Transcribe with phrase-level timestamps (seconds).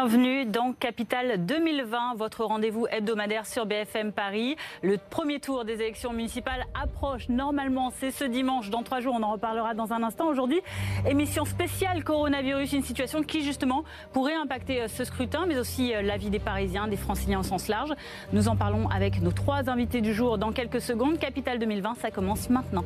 [0.00, 4.54] Bienvenue dans Capital 2020, votre rendez-vous hebdomadaire sur BFM Paris.
[4.80, 7.28] Le premier tour des élections municipales approche.
[7.28, 8.70] Normalement, c'est ce dimanche.
[8.70, 10.28] Dans trois jours, on en reparlera dans un instant.
[10.28, 10.60] Aujourd'hui,
[11.04, 16.00] émission spéciale coronavirus, une situation qui justement pourrait impacter euh, ce scrutin, mais aussi euh,
[16.00, 17.92] la vie des Parisiens, des Franciliens au sens large.
[18.32, 21.18] Nous en parlons avec nos trois invités du jour dans quelques secondes.
[21.18, 22.84] Capital 2020, ça commence maintenant.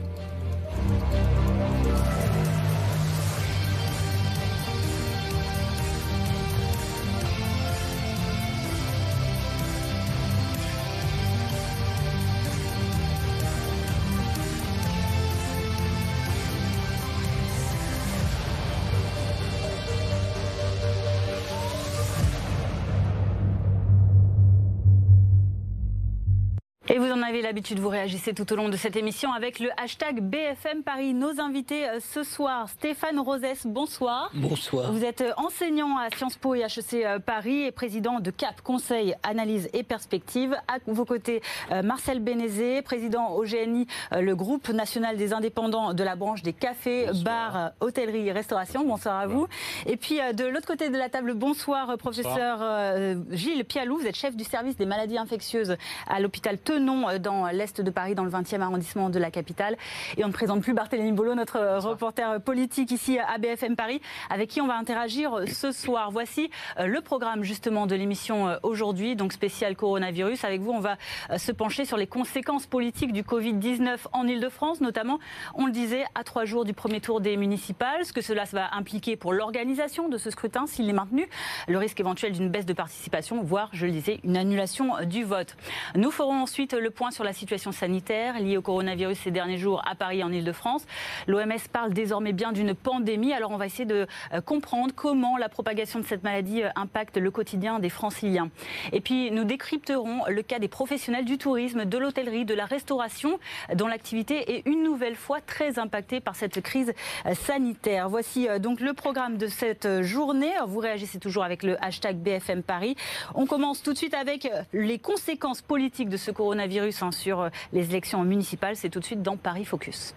[27.53, 31.13] L'habitude, vous réagissez tout au long de cette émission avec le hashtag BFM Paris.
[31.13, 34.31] Nos invités euh, ce soir, Stéphane Rosès, bonsoir.
[34.33, 34.91] Bonsoir.
[34.91, 38.63] Vous êtes euh, enseignant à Sciences Po et HEC euh, Paris et président de CAP,
[38.63, 40.57] Conseil, Analyse et Perspective.
[40.67, 41.43] À vos côtés,
[41.85, 47.09] Marcel Bénézé, président au GNI, le groupe national des indépendants de la branche des cafés,
[47.23, 48.85] bars, hôtellerie et restauration.
[48.87, 49.47] Bonsoir à vous.
[49.85, 53.99] Et puis de l'autre côté de la table, bonsoir, professeur Gilles Pialou.
[53.99, 55.77] Vous êtes chef du service des maladies infectieuses
[56.09, 59.77] à l'hôpital Tenon euh, dans l'Est de Paris, dans le 20e arrondissement de la capitale.
[60.17, 64.01] Et on ne présente plus Barthélémy Bolo, notre euh, reporter politique ici à BFM Paris,
[64.31, 66.11] avec qui on va interagir euh, ce soir.
[66.13, 70.45] Voici le programme justement de l'émission aujourd'hui, donc spécial coronavirus.
[70.45, 70.97] Avec vous, on va
[71.37, 75.19] se pencher sur les conséquences politiques du Covid-19 en Ile-de-France, notamment,
[75.55, 78.75] on le disait, à trois jours du premier tour des municipales, ce que cela va
[78.75, 81.29] impliquer pour l'organisation de ce scrutin, s'il est maintenu,
[81.69, 85.57] le risque éventuel d'une baisse de participation, voire, je le disais, une annulation du vote.
[85.95, 89.83] Nous ferons ensuite le point sur la situation sanitaire liée au coronavirus ces derniers jours
[89.87, 90.85] à Paris en Ile-de-France.
[91.27, 93.33] L'OMS parle désormais bien d'une pandémie.
[93.33, 97.17] Alors on va essayer de euh, comprendre comment la propagation de cette maladie euh, impacte
[97.17, 98.51] le quotidien des franciliens.
[98.93, 103.39] Et puis nous décrypterons le cas des professionnels du tourisme, de l'hôtellerie, de la restauration,
[103.75, 106.93] dont l'activité est une nouvelle fois très impactée par cette crise
[107.27, 108.09] euh, sanitaire.
[108.09, 110.53] Voici donc le programme de cette journée.
[110.67, 112.97] Vous réagissez toujours avec le hashtag BFM Paris.
[113.35, 117.41] On commence tout de suite avec les conséquences politiques de ce coronavirus virus hein, sur
[117.41, 118.77] euh, les élections municipales.
[118.77, 120.15] C'est tout de suite dans Paris Focus.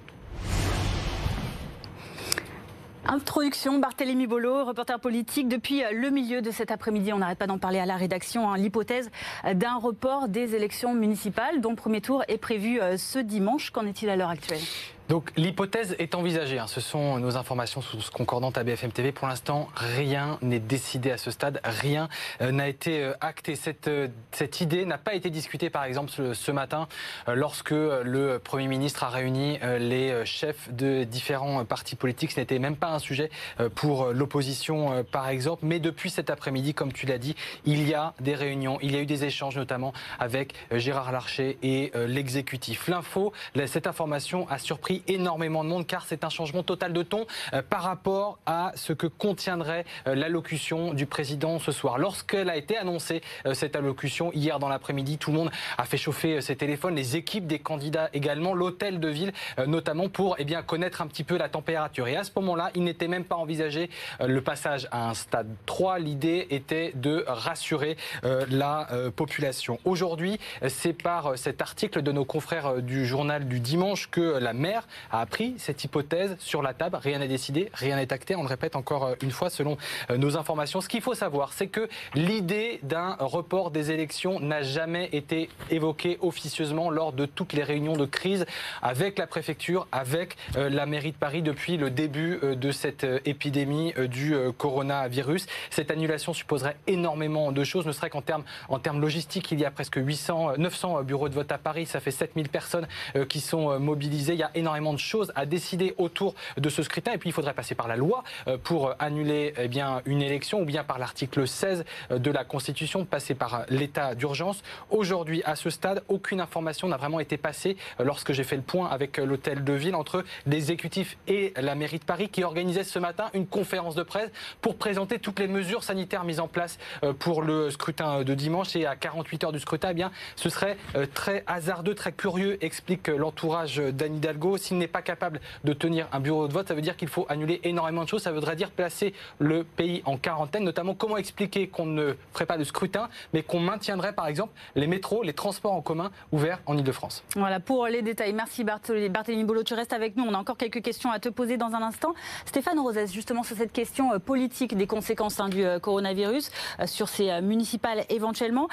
[3.08, 5.48] Introduction, Barthélémy Bolo, reporter politique.
[5.48, 8.50] Depuis euh, le milieu de cet après-midi, on n'arrête pas d'en parler à la rédaction,
[8.50, 9.12] hein, l'hypothèse
[9.46, 13.70] euh, d'un report des élections municipales dont le premier tour est prévu ce dimanche.
[13.70, 14.62] Qu'en est-il à l'heure actuelle?
[15.08, 16.58] Donc l'hypothèse est envisagée.
[16.58, 16.66] Hein.
[16.68, 19.12] Ce sont nos informations sous concordantes à BFM TV.
[19.12, 21.62] Pour l'instant, rien n'est décidé à ce stade.
[21.64, 22.10] Rien
[22.42, 23.56] euh, n'a été euh, acté.
[23.56, 26.88] Cette, euh, cette idée n'a pas été discutée, par exemple, ce, matin,
[27.28, 32.32] lorsque le Premier ministre a réuni les chefs de différents partis politiques.
[32.32, 33.30] Ce n'était même pas un sujet
[33.76, 35.66] pour l'opposition, par exemple.
[35.66, 38.96] Mais depuis cet après-midi, comme tu l'as dit, il y a des réunions, il y
[38.96, 42.88] a eu des échanges, notamment avec Gérard Larcher et l'exécutif.
[42.88, 43.34] L'info,
[43.66, 47.62] cette information a surpris énormément de monde car c'est un changement total de ton euh,
[47.62, 51.98] par rapport à ce que contiendrait euh, l'allocution du président ce soir.
[51.98, 55.98] Lorsqu'elle a été annoncée, euh, cette allocution, hier dans l'après-midi, tout le monde a fait
[55.98, 59.34] chauffer ses téléphones, les équipes des candidats également, l'hôtel de ville
[59.68, 62.08] notamment pour eh bien, connaître un petit peu la température.
[62.08, 63.90] Et à ce moment-là, il n'était même pas envisagé
[64.20, 66.00] le passage à un stade 3.
[66.00, 69.80] L'idée était de rassurer la population.
[69.86, 74.85] Aujourd'hui, c'est par cet article de nos confrères du journal du dimanche que la maire
[75.12, 76.98] a appris cette hypothèse sur la table.
[77.02, 78.36] Rien n'est décidé, rien n'est acté.
[78.36, 79.78] On le répète encore euh, une fois selon
[80.10, 80.82] euh, nos informations.
[80.82, 86.18] Ce qu'il faut savoir, c'est que l'idée d'un report des élections n'a jamais été évoquée
[86.22, 88.46] officieusement lors de toutes les réunions de crise
[88.82, 93.94] avec la préfecture, avec euh, la mairie de Paris depuis le début de cette épidémie
[94.08, 95.46] du coronavirus.
[95.70, 99.52] Cette annulation supposerait énormément de choses, ne serait qu'en termes, en termes logistiques.
[99.52, 101.86] Il y a presque 800, 900 bureaux de vote à Paris.
[101.86, 102.88] Ça fait 7000 personnes
[103.30, 104.34] qui sont mobilisées.
[104.34, 107.14] Il y a énormément de choses à décider autour de ce scrutin.
[107.14, 110.62] Et puis, il faudrait passer par la loi euh, pour annuler eh bien, une élection
[110.62, 114.62] ou bien par l'article 16 euh, de la Constitution, passer par l'état d'urgence.
[114.90, 118.62] Aujourd'hui, à ce stade, aucune information n'a vraiment été passée euh, lorsque j'ai fait le
[118.62, 123.00] point avec l'hôtel de ville entre l'exécutif et la mairie de Paris qui organisait ce
[123.00, 124.30] matin une conférence de presse
[124.62, 126.78] pour présenter toutes les mesures sanitaires mises en place
[127.20, 128.76] pour le scrutin de dimanche.
[128.76, 130.78] Et à 48 heures du scrutin, eh bien, ce serait
[131.14, 136.20] très hasardeux, très curieux, explique l'entourage d'Anne Hidalgo s'il n'est pas capable de tenir un
[136.20, 138.24] bureau de vote, ça veut dire qu'il faut annuler énormément de choses.
[138.24, 142.58] Ça voudrait dire placer le pays en quarantaine, notamment comment expliquer qu'on ne ferait pas
[142.58, 146.78] de scrutin, mais qu'on maintiendrait par exemple les métros, les transports en commun ouverts en
[146.78, 147.24] Ile-de-France.
[147.36, 148.34] Voilà pour les détails.
[148.34, 150.26] Merci Barthélémy, Bolo, tu restes avec nous.
[150.26, 152.14] On a encore quelques questions à te poser dans un instant.
[152.46, 156.88] Stéphane Rosès, justement sur cette question euh, politique des conséquences hein, du euh, coronavirus, euh,
[156.88, 158.68] sur ces municipales éventuellement,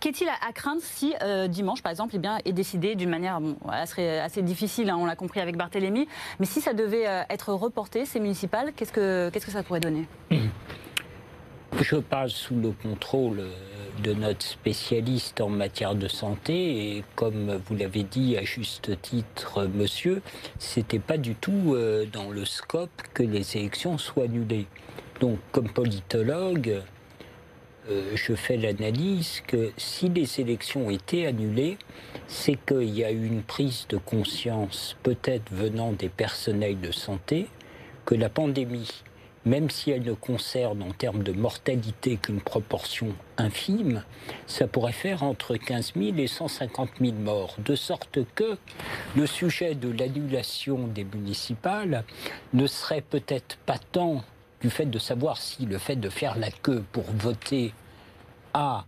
[0.00, 1.14] qu'est-il à, craindre si
[1.48, 5.33] dimanche, par exemple, eh bien, est décidé d'une manière, assez difficile, hein, on l'a compris
[5.40, 6.08] avec Barthélémy,
[6.40, 10.06] mais si ça devait être reporté, ces municipales, qu'est-ce que, qu'est-ce que ça pourrait donner?
[11.80, 13.42] Je parle sous le contrôle
[14.02, 16.96] de notre spécialiste en matière de santé.
[16.96, 20.22] Et comme vous l'avez dit à juste titre, monsieur,
[20.58, 24.66] c'était pas du tout euh, dans le scope que les élections soient annulées.
[25.20, 26.82] Donc, comme politologue,
[27.90, 31.78] euh, je fais l'analyse que si les élections étaient annulées,
[32.28, 37.46] c'est qu'il y a eu une prise de conscience, peut-être venant des personnels de santé,
[38.04, 38.90] que la pandémie
[39.46, 44.02] même si elle ne concerne en termes de mortalité qu'une proportion infime,
[44.46, 47.56] ça pourrait faire entre 15 000 et 150 000 morts.
[47.58, 48.56] De sorte que
[49.16, 52.04] le sujet de l'annulation des municipales
[52.54, 54.24] ne serait peut-être pas tant
[54.64, 57.74] du fait de savoir si le fait de faire la queue pour voter
[58.54, 58.86] a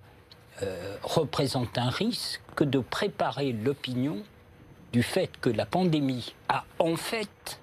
[0.62, 4.23] euh, représente un risque que de préparer l'opinion
[4.94, 7.61] du fait que la pandémie a en fait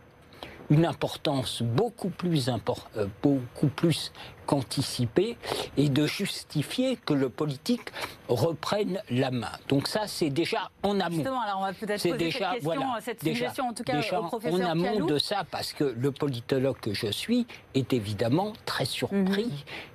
[0.74, 4.12] une importance beaucoup plus, euh, beaucoup plus
[4.48, 5.38] qu'anticipée
[5.78, 7.92] et de justifier que le politique
[8.28, 9.52] reprenne la main.
[9.70, 11.16] Donc ça, c'est déjà en amont.
[11.16, 13.98] Justement, alors on va peut-être poser déjà, cette question, voilà, cette déjà, en tout cas
[13.98, 17.94] déjà au professeur en amont de ça, parce que le politologue que je suis est
[17.94, 19.52] évidemment très surpris, mhm.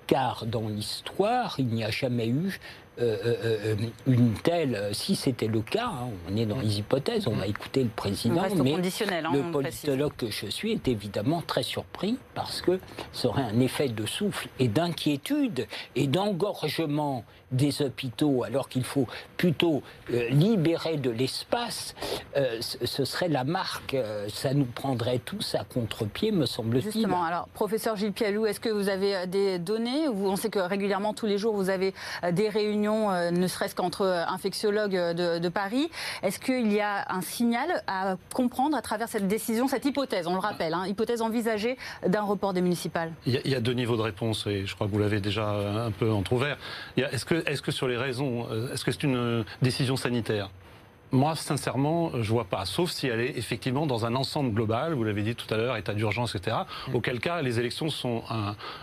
[0.07, 2.61] car dans l'histoire, il n'y a jamais eu
[3.01, 3.77] euh, euh, euh,
[4.09, 7.85] une telle, si c'était le cas, hein, on est dans les hypothèses, on va écouter
[7.85, 12.81] le président, mais hein, le politologue que je suis est évidemment très surpris parce que
[13.13, 19.07] ça aurait un effet de souffle et d'inquiétude et d'engorgement des hôpitaux alors qu'il faut
[19.39, 21.95] plutôt libérer de l'espace,
[22.61, 23.97] ce serait la marque,
[24.29, 26.93] ça nous prendrait tous à contre-pied, me semble-t-il.
[26.93, 31.15] Justement, alors professeur Gilles Pialou, est-ce que vous avez des données On sait que régulièrement,
[31.15, 31.95] tous les jours, vous avez
[32.33, 35.89] des réunions euh, ne serait-ce qu'entre euh, infectiologues de, Paris.
[36.23, 40.35] Est-ce qu'il y a un signal à comprendre à travers cette décision, cette hypothèse, on
[40.35, 43.13] le rappelle, hein, hypothèse envisagée d'un report des municipales?
[43.27, 45.91] Il y, a, deux niveaux de réponse et je crois que vous l'avez déjà un
[45.91, 46.59] peu entrouvert.
[46.97, 50.51] Est-ce que, est -ce que sur les raisons, euh, est-ce que c'est une décision sanitaire?
[51.13, 55.05] Moi, sincèrement, je vois pas, sauf si elle est effectivement dans un ensemble global, vous
[55.05, 56.59] l'avez dit tout à l'heure, état d'urgence, etc.,
[56.89, 56.95] mm.
[56.95, 58.23] auquel cas les élections sont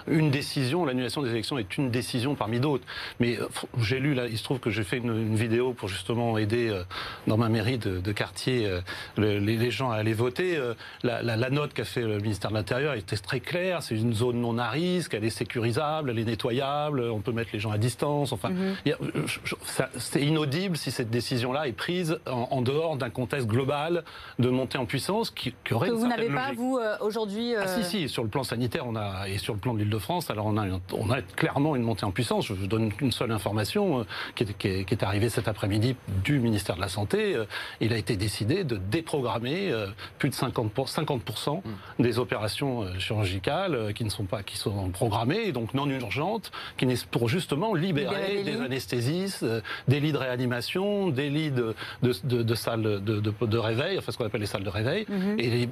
[0.08, 2.86] une décision, l'annulation des élections est une décision parmi d'autres.
[3.20, 3.48] Mais euh,
[3.80, 6.84] j'ai lu, là, il se trouve que j'ai fait une, vidéo pour justement aider euh,
[7.28, 8.82] dans ma mairie de, quartier euh,
[9.18, 10.60] les, gens à aller voter.
[11.04, 14.58] La, note qu'a fait le ministère de l'Intérieur était très claire, c'est une zone non
[14.58, 18.32] à risque, elle est sécurisable, elle est nettoyable, on peut mettre les gens à distance,
[18.32, 19.88] enfin, mm-hmm.
[19.98, 24.04] c'est inaudible si cette décision-là est prise en, dehors d'un contexte global
[24.40, 27.56] de montée en puissance qui, aurait que vous n'avez pas vous euh, aujourd'hui.
[27.56, 29.80] Ah si euh, si, sur le plan sanitaire, on a et sur le plan de
[29.80, 32.46] l'Île-de-France, alors on a on a clairement une montée en puissance.
[32.46, 34.04] Je vous donne une seule information euh,
[34.36, 37.36] qui, est, qui, est, arrivée cet après-midi du ministère de la santé.
[37.82, 39.72] il a été décidé de déprogrammer
[40.18, 42.04] plus de 50 50 mmh.
[42.04, 46.96] des opérations chirurgicales qui ne sont pas qui sont programmées donc non urgentes, qui n'est
[47.12, 49.46] pour justement libérer, des anesthésistes,
[49.88, 51.76] des lits de réanimation, des lits de,
[52.24, 55.40] de, salles de, réveil, enfin ce qu'on appelle les salles de réveil, mhm.
[55.40, 55.68] et,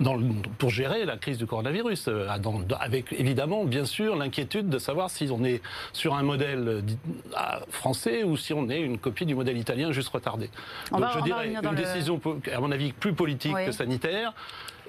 [0.00, 0.18] dans,
[0.58, 2.28] pour gérer la crise du coronavirus, euh,
[2.80, 5.60] avec évidemment, bien sûr, l'inquiétude de savoir si on est
[5.92, 6.82] sur un modèle
[7.70, 10.50] français ou si on est une copie du modèle italien juste retardé.
[10.90, 12.20] Donc je dirais une décision,
[12.52, 14.32] à mon avis, plus politique que sanitaire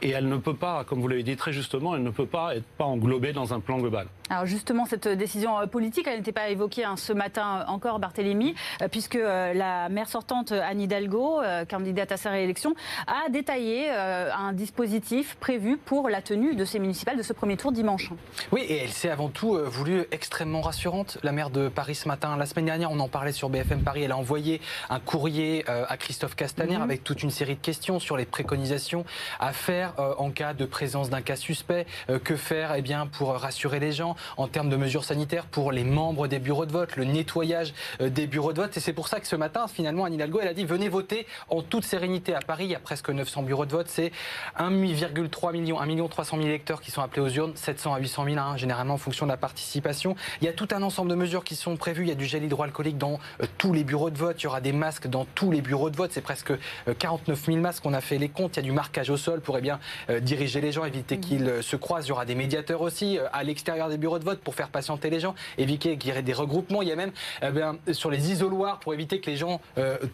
[0.01, 2.55] et elle ne peut pas, comme vous l'avez dit très justement, elle ne peut pas
[2.55, 4.07] être pas englobée dans un plan global.
[4.29, 8.55] Alors justement, cette décision euh, politique, elle n'était pas évoquée hein, ce matin encore, Barthélémy,
[8.81, 12.73] euh, puisque euh, la maire sortante Anne Hidalgo, candidate à sa réélection,
[13.07, 17.71] a détaillé un dispositif prévu pour la tenue de ces municipales de ce premier tour
[17.71, 18.11] dimanche.
[18.51, 22.37] Oui, et elle s'est avant tout voulue extrêmement rassurante, la maire de Paris ce matin.
[22.37, 25.97] La semaine dernière, on en parlait sur BFM Paris, elle a envoyé un courrier à
[25.97, 26.83] Christophe Castaner mhm.
[26.83, 29.05] avec toute une série de questions sur les préconisations
[29.39, 31.85] à faire faire en cas de présence d'un cas suspect
[32.23, 35.83] Que faire eh bien, pour rassurer les gens en termes de mesures sanitaires pour les
[35.83, 38.75] membres des bureaux de vote, le nettoyage des bureaux de vote?
[38.77, 41.27] Et c'est pour ça que ce matin, finalement, Anne Hidalgo, elle a dit venez voter
[41.49, 42.33] en toute sérénité.
[42.35, 43.87] À Paris, il y a presque 900 bureaux de vote.
[43.89, 44.11] C'est
[44.59, 48.25] 1,3 million, 1 million 300 000 électeurs qui sont appelés aux urnes, 700 à 800
[48.25, 50.15] 000, hein, généralement en fonction de la participation.
[50.41, 52.03] Il y a tout un ensemble de mesures qui sont prévues.
[52.03, 54.41] Il y a du gel hydroalcoolique dans euh, tous les bureaux de vote.
[54.41, 56.11] Il y aura des masques dans tous les bureaux de vote.
[56.13, 56.53] C'est presque
[56.99, 57.85] 49 euh, 000 masques.
[57.85, 58.57] On a fait les comptes.
[58.57, 59.77] Il y a du marquage au sol pour eh bien, euh,
[60.21, 61.21] diriger les gens, éviter mmh.
[61.21, 62.05] qu'ils se croisent.
[62.05, 65.09] Il y aura des médiateurs aussi à l'extérieur des bureaux de vote pour faire patienter
[65.09, 66.81] les gens, éviter qu'il y ait des regroupements.
[66.81, 67.11] Il y a même
[67.41, 69.61] eh bien, sur les isoloirs pour éviter que les gens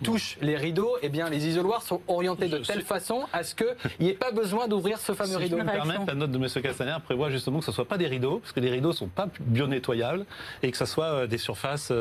[0.04, 0.98] touchent les rideaux.
[1.02, 4.32] Eh bien, les isoloirs sont orientés de telle façon à ce qu'il n'y ait pas
[4.32, 5.58] besoin d'ouvrir ce fameux rideau.
[5.58, 6.48] la note de M.
[6.62, 8.94] Castaner prévoit justement que ce ne soit pas des rideaux, parce que les rideaux ne
[8.94, 10.26] sont pas bio nettoyables,
[10.64, 11.92] et que ce soit des surfaces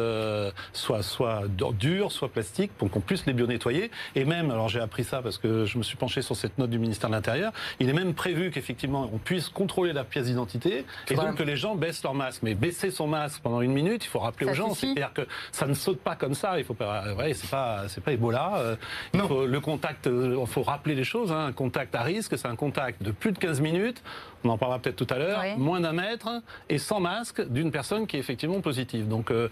[0.73, 1.42] soit, soit
[1.78, 3.90] dures, soit plastiques, pour qu'on puisse les bio-nettoyer.
[4.14, 6.70] Et même, alors j'ai appris ça parce que je me suis penché sur cette note
[6.70, 10.84] du ministère de l'Intérieur, il est même prévu qu'effectivement on puisse contrôler la pièce d'identité
[11.10, 12.42] et donc que les gens baissent leur masque.
[12.42, 15.66] Mais baisser son masque pendant une minute, il faut rappeler aux gens, c'est-à-dire que ça
[15.66, 16.58] ne saute pas comme ça.
[16.58, 18.56] Il faut pas, ouais, c'est pas, c'est pas Ebola.
[18.56, 18.76] Euh,
[19.14, 19.44] non.
[19.44, 21.32] le contact, euh, il faut rappeler les choses.
[21.32, 21.46] Hein.
[21.46, 24.02] un contact à risque, c'est un contact de plus de 15 minutes.
[24.44, 25.42] On en parlera peut-être tout à l'heure.
[25.58, 26.28] Moins d'un mètre
[26.68, 29.08] et sans masque d'une personne qui est effectivement positive.
[29.08, 29.48] Donc euh,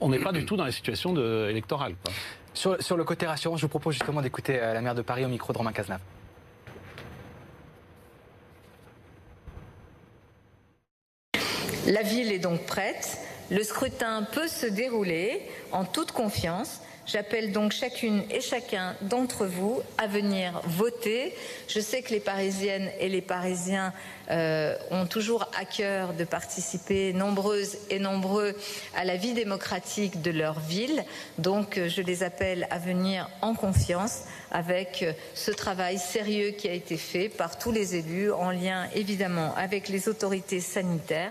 [0.00, 1.94] on n'est pas du tout dans la situation de, électorale.
[2.54, 5.28] Sur, sur, le côté rassurant, je vous propose justement d'écouter la maire de Paris au
[5.28, 6.00] micro de Romain Cazenave.
[11.86, 13.16] La ville est donc prête.
[13.48, 15.40] Le scrutin peut se dérouler
[15.70, 16.80] en toute confiance.
[17.06, 21.32] J'appelle donc chacune et chacun d'entre vous à venir voter.
[21.68, 23.92] Je sais que les Parisiennes et les Parisiens
[24.32, 28.56] euh, ont toujours à cœur de participer nombreuses et nombreux
[28.96, 31.04] à la vie démocratique de leur ville.
[31.38, 36.96] Donc je les appelle à venir en confiance avec ce travail sérieux qui a été
[36.96, 41.30] fait par tous les élus en lien évidemment avec les autorités sanitaires.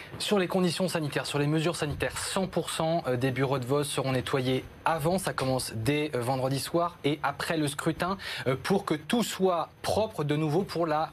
[0.19, 4.11] Sur les conditions sanitaires, sur les mesures sanitaires, 100% euh, des bureaux de vote seront
[4.11, 8.93] nettoyés avant, ça commence dès euh, vendredi soir et après le scrutin euh, pour que
[8.93, 11.11] tout soit propre de nouveau pour, la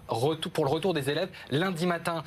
[0.52, 2.22] pour le retour des élèves lundi matin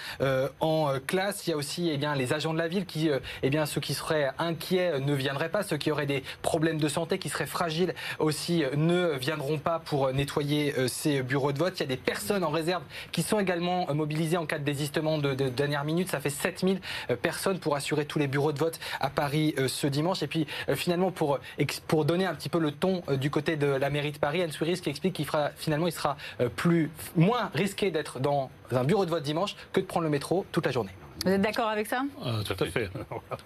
[0.60, 1.46] en classe.
[1.46, 3.10] Il y a aussi eh les agents de la ville qui,
[3.44, 7.20] eh ceux qui seraient inquiets ne viendraient pas, ceux qui auraient des problèmes de santé,
[7.20, 11.74] qui seraient fragiles aussi ne viendront pas pour nettoyer ces bureaux de vote.
[11.78, 15.18] Il y a des personnes en réserve qui sont également mobilisées en cas de désistement
[15.18, 16.10] de, de dernière minute.
[16.10, 16.76] Ça fait 7 000
[17.10, 20.24] euh, personnes pour assurer tous les bureaux de vote à Paris euh, ce dimanche.
[20.24, 21.40] Et puis euh, finalement, pour,
[21.88, 24.52] pour donner un petit peu le ton du côté de la mairie de Paris, Anne
[24.52, 26.18] Souris qui explique qu'il fera finalement il sera
[26.56, 30.46] plus, moins risqué d'être dans un bureau de vote dimanche que de prendre le métro
[30.52, 30.92] toute la journée.
[31.26, 32.02] Vous êtes d'accord avec ça?
[32.26, 32.90] Euh, Tout à fait.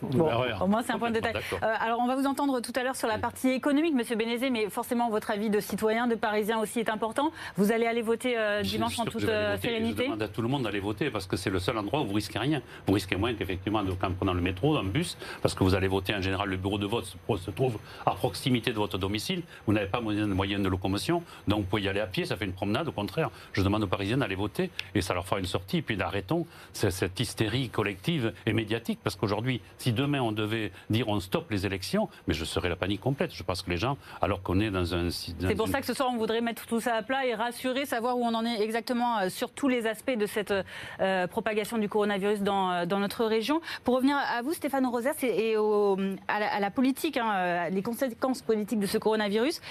[0.01, 0.29] Bon,
[0.61, 1.33] au moins, c'est un point de détail.
[1.35, 4.49] Euh, alors, on va vous entendre tout à l'heure sur la partie économique, Monsieur Bénézé,
[4.49, 7.31] mais forcément, votre avis de citoyen, de Parisien aussi est important.
[7.57, 9.25] Vous allez aller voter euh, dimanche en toute
[9.61, 12.01] sérénité Je demande à tout le monde d'aller voter parce que c'est le seul endroit
[12.01, 12.61] où vous risquez rien.
[12.87, 16.15] Vous risquez moins qu'effectivement en prenant le métro, un bus, parce que vous allez voter
[16.15, 16.49] en général.
[16.49, 19.41] Le bureau de vote se trouve à proximité de votre domicile.
[19.67, 22.25] Vous n'avez pas moyen de, moyen de locomotion, donc vous pouvez y aller à pied.
[22.25, 22.87] Ça fait une promenade.
[22.87, 25.77] Au contraire, je demande aux Parisiens d'aller voter et ça leur fera une sortie.
[25.77, 31.07] Et puis arrêtons cette hystérie collective et médiatique, parce qu'aujourd'hui, si demain on devait dire
[31.07, 33.33] on stoppe les élections, mais je serais la panique complète.
[33.33, 35.09] Je pense que les gens, alors qu'on est dans un...
[35.09, 37.85] C'est pour ça que ce soir on voudrait mettre tout ça à plat et rassurer,
[37.85, 40.53] savoir où on en est exactement euh, sur tous les aspects de cette
[41.01, 43.61] euh, propagation du coronavirus dans, euh, dans, notre région.
[43.83, 48.79] Pour revenir à vous, Stéphane Rosers, et, au, à, la, politique, hein, les conséquences politiques
[48.79, 49.61] de ce coronavirus,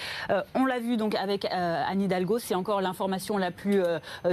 [0.55, 3.83] on l'a vu donc avec Anne Hidalgo, c'est encore l'information la plus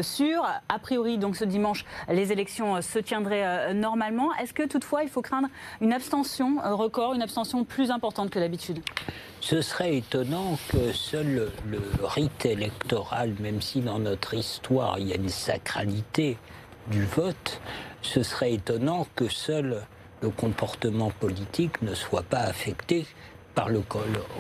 [0.02, 0.46] sûre.
[0.70, 3.41] A priori, donc ce dimanche, les élections se tiendraient
[3.74, 4.34] normalement.
[4.36, 5.48] Est-ce que toutefois il faut craindre
[5.82, 8.80] une abstention record, une abstention plus importante que d'habitude?
[9.40, 15.14] Ce serait étonnant que seul le rite électoral, même si dans notre histoire il y
[15.14, 16.38] a une sacralité
[16.88, 17.62] du vote,
[18.02, 19.84] ce serait étonnant que seul
[20.22, 23.06] le comportement politique ne soit pas affecté
[23.56, 23.82] par le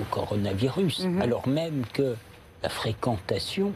[0.10, 1.22] coronavirus, mhm.
[1.22, 2.15] alors même que
[2.63, 3.74] la fréquentation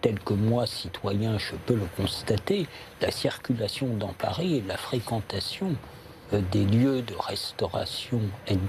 [0.00, 2.66] tel que moi, citoyen, je peux le constater,
[3.00, 5.74] la circulation dans Paris et la fréquentation
[6.32, 8.20] euh, des lieux de restauration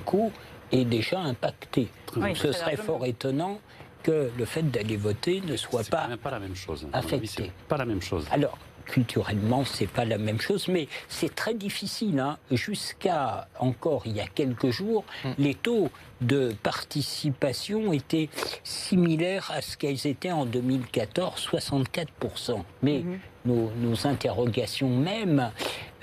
[0.06, 0.32] co
[0.72, 1.90] est déjà impactée.
[2.36, 3.60] ce serait fort étonnant
[4.04, 6.88] que le fait d'aller voter ne soit pas, pas la même chose.
[6.92, 7.52] affecté.
[7.68, 8.26] Pas la même chose.
[8.32, 12.20] Alors, culturellement, c'est pas la même chose, mais c'est très difficile.
[12.20, 12.38] Hein.
[12.52, 15.32] Jusqu'à encore il y a quelques jours, hmm.
[15.38, 15.90] les taux
[16.22, 18.30] de participation étaient
[18.64, 22.64] similaires à ce qu'elles étaient en 2014, 64%.
[22.84, 23.20] Mais hmm.
[23.46, 25.52] nos, interrogations même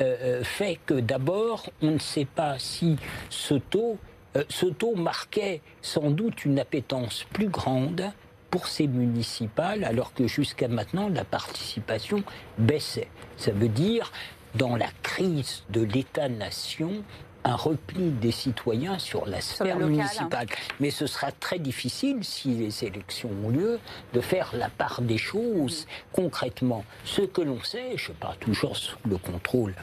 [0.00, 2.97] euh, euh, fait que d'abord, on ne sait pas si
[3.30, 3.99] ce taux,
[4.37, 8.12] euh, ce taux marquait sans doute une appétence plus grande
[8.50, 12.23] pour ces municipales, alors que jusqu'à maintenant, la participation
[12.59, 13.09] baissait.
[13.37, 14.12] Ça veut dire,
[14.55, 17.05] dans la crise de l'État-nation,
[17.45, 20.47] un repli des citoyens sur la sphère local, municipale.
[20.81, 23.78] Mais ce sera très difficile, si les élections ont lieu,
[24.12, 26.85] de faire la part des choses concrètement.
[27.05, 29.75] Ce que l'on sait, je parle toujours sous le contrôle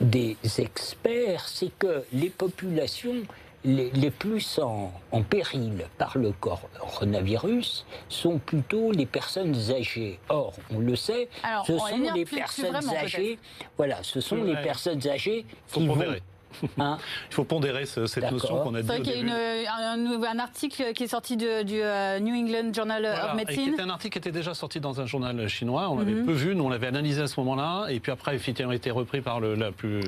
[0.00, 3.22] des experts, c'est que les populations
[3.64, 10.18] les, les plus en, en péril par le coronavirus sont plutôt les personnes âgées.
[10.28, 13.38] Or, on le sait, Alors, ce sont les personnes vraiment, âgées.
[13.76, 14.62] Voilà, ce sont les Ouais.
[14.62, 15.96] personnes âgées qui vont.
[16.78, 16.98] Hein,
[17.30, 19.20] Il faut pondérer ce- cette notion qu'on a C'est dit vrai au qu'il y a
[19.94, 23.72] une- un, article qui est sorti de- du euh, New England Journal Voilà, of Medicine.
[23.74, 25.88] était un article qui était déjà sorti dans un journal chinois.
[25.90, 26.26] On l'avait Mhm.
[26.26, 29.20] peu vu, nous on l'avait analysé à ce moment-là, et puis après effectivement été repris
[29.20, 30.00] par le, la plus,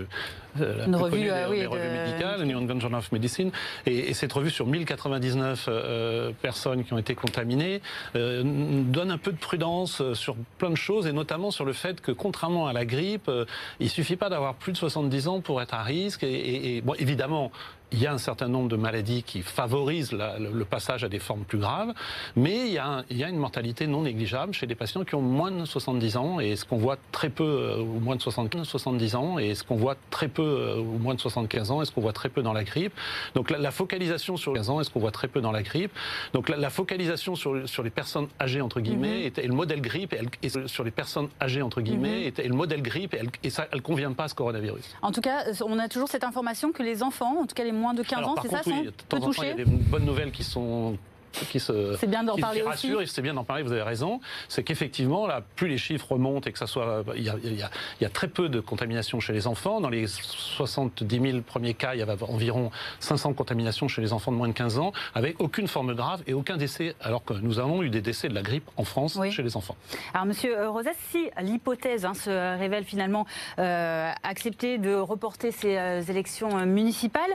[0.61, 2.59] euh, la Une plus revue, connue euh, des, oui, des revues de- médicales, le New
[2.59, 3.51] England Journal of Medicine,
[3.87, 7.81] et, et cette revue sur 1099 euh, personnes qui ont été contaminées
[8.17, 11.73] euh, donne un peu de prudence euh, sur plein de choses, et notamment sur le
[11.73, 13.45] fait que contrairement à la grippe, euh,
[13.81, 17.51] il suffit pas d'avoir plus de 70 ans pour être à risque, et, et- évidemment
[17.93, 21.09] il y a un certain nombre de maladies qui favorisent la- le, le passage à
[21.09, 21.93] des formes plus graves,
[22.37, 25.05] mais il y, a un- il y a une mortalité non négligeable chez des patients
[25.05, 28.17] qui ont moins de 70 ans, et ce qu'on voit très peu, euh, ou moins
[28.17, 31.71] de 75, 70 ans, et ce qu'on voit très peu, euh, ou moins de 75
[31.71, 32.93] ans, et ce qu'on voit très peu dans la grippe.
[33.35, 35.53] Donc la, la focalisation sur les 15 ans, et ce qu'on voit très peu dans
[35.53, 35.93] la grippe.
[36.35, 39.81] Donc la, la focalisation sur, sur les personnes âgées, entre guillemets, et, et le modèle
[39.83, 43.15] grippe, et, elle- et sur les personnes âgées, entre guillemets, et, et le modèle grippe,
[43.15, 44.85] et, elle- et ça, elle convient pas à ce coronavirus.
[45.03, 47.73] En tout cas, on a toujours cette information que les enfants, en tout cas les
[47.83, 49.43] moins de 15 Alors, ans, c'est ça, contre, oui, sont de peu temps en temps,
[49.43, 50.97] il y a des bonnes nouvelles qui sont
[51.33, 53.12] qui se C'est bien d'en parler qui aussi.
[53.12, 56.53] c'est bien d'en parler, vous avez raison, c'est qu'effectivement, là, plus les chiffres remontent et
[56.53, 57.05] que ça soit.
[57.17, 57.71] Il y, a, il, y a,
[58.01, 59.81] il y a très peu de contamination chez les enfants.
[59.81, 62.71] Dans les 70 000 premiers cas, il y avait environ
[63.01, 66.35] 500 contaminations chez les enfants de moins de 15 ans, avec aucune forme grave et
[66.35, 69.31] aucun décès, alors que nous avons eu des décès de la grippe en France Oui.
[69.33, 69.77] chez les enfants.
[70.15, 73.27] Alors, Monsieur euh, Rosès, si l'hypothèse hein, se révèle finalement
[73.59, 77.31] euh, accepter de reporter ces euh, élections euh, municipales,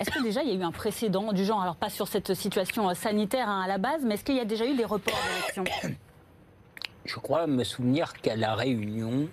[0.00, 2.34] est-ce que déjà il y a eu un précédent du genre, alors pas sur cette
[2.34, 2.94] situation euh,
[3.48, 5.18] hein, à la base, mais est-ce qu'il y a déjà eu des reports
[5.54, 5.64] d'élections
[7.04, 9.28] Je crois me souvenir qu'à la Réunion,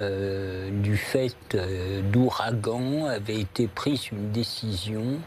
[0.00, 5.18] euh, du fait euh, d'ouragan, avait été prise une décision.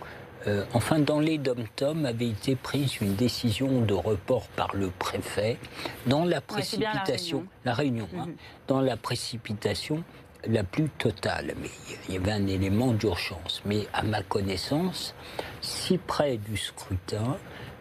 [0.48, 5.58] euh, enfin, dans les dom-tom avait été prise une décision de report par le préfet
[6.06, 7.50] dans la Ouais, précipitation, Réunion.
[7.66, 8.36] la Réunion, hein, Mhm.
[8.68, 10.04] dans la précipitation
[10.48, 11.56] la plus totale.
[11.60, 11.70] Mais
[12.08, 13.64] il y avait un élément d'urgence.
[13.66, 15.16] Mais à ma connaissance,
[15.62, 17.38] si près du scrutin,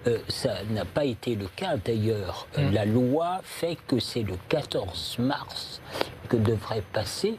[0.06, 1.76] euh, ça n'a pas été le cas.
[1.76, 5.80] D'ailleurs, euh, la loi fait que c'est le 14 mars
[6.28, 7.36] que devrait passer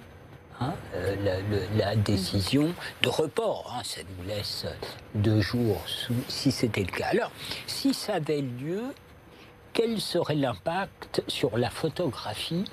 [0.59, 3.73] hein, euh, la, le- la décision de report.
[3.77, 3.81] hein.
[3.83, 4.65] ça nous laisse
[5.13, 7.07] deux jours sous- si c'était le cas.
[7.11, 7.31] Alors,
[7.67, 8.83] si ça avait lieu,
[9.73, 12.65] quel serait l'impact sur la photographie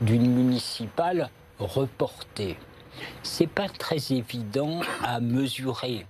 [0.00, 2.56] d'une municipale reportée?
[3.22, 6.06] C'est pas très évident à mesurer.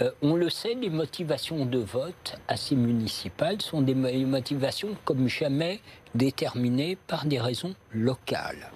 [0.00, 4.90] Euh, on le sait, les motivations de vote à ces municipales sont des mo- motivations
[5.04, 5.80] comme jamais
[6.14, 8.70] déterminées par des raisons locales.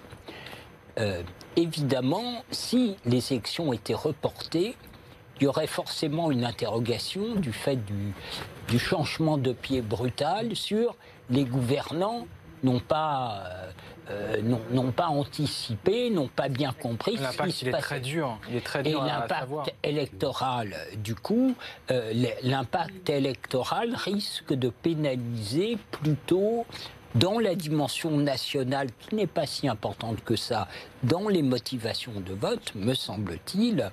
[0.99, 1.21] Euh,
[1.55, 4.75] évidemment, si les élections étaient reportées,
[5.39, 7.79] il y aurait forcément une interrogation du fait
[8.67, 10.95] du, changement de pied brutal sur
[11.29, 12.27] les gouvernants
[12.63, 13.43] n'ont pas,
[14.11, 17.83] euh, n'ont- pas anticipé, n'ont pas bien compris ce qui L'impact, se il est passait.
[17.83, 18.37] très dur.
[18.49, 19.19] Il est très Et dur savoir.
[19.21, 21.55] l'impact électoral, du coup,
[21.91, 26.65] euh, l'impact électoral risque de pénaliser plutôt
[27.15, 30.67] dans la dimension nationale, qui n'est pas si importante que ça,
[31.03, 33.91] dans les motivations de vote, me semble-t-il,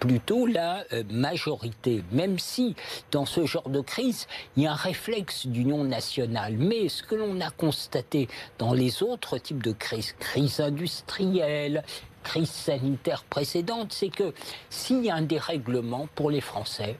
[0.00, 2.02] plutôt la euh, majorité.
[2.12, 2.74] Même si,
[3.12, 4.26] dans ce genre de crise,
[4.56, 6.56] il y a un réflexe d'union nationale.
[6.58, 11.84] Mais ce que l'on a constaté dans les autres types de crises, crise industrielle,
[12.22, 14.34] crise sanitaire précédente, c'est que
[14.70, 16.96] s'il y a un dérèglement pour les Français,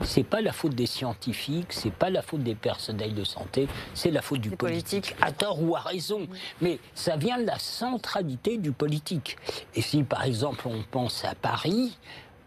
[0.00, 4.10] c'est pas la faute des scientifiques, c'est pas la faute des personnels de santé, c'est
[4.10, 5.14] la faute du politique.
[5.14, 5.16] politiques.
[5.20, 6.26] À tort ou à raison.
[6.60, 9.36] Mais ça vient de la centralité du politique.
[9.74, 11.96] Et si par exemple on pense à Paris,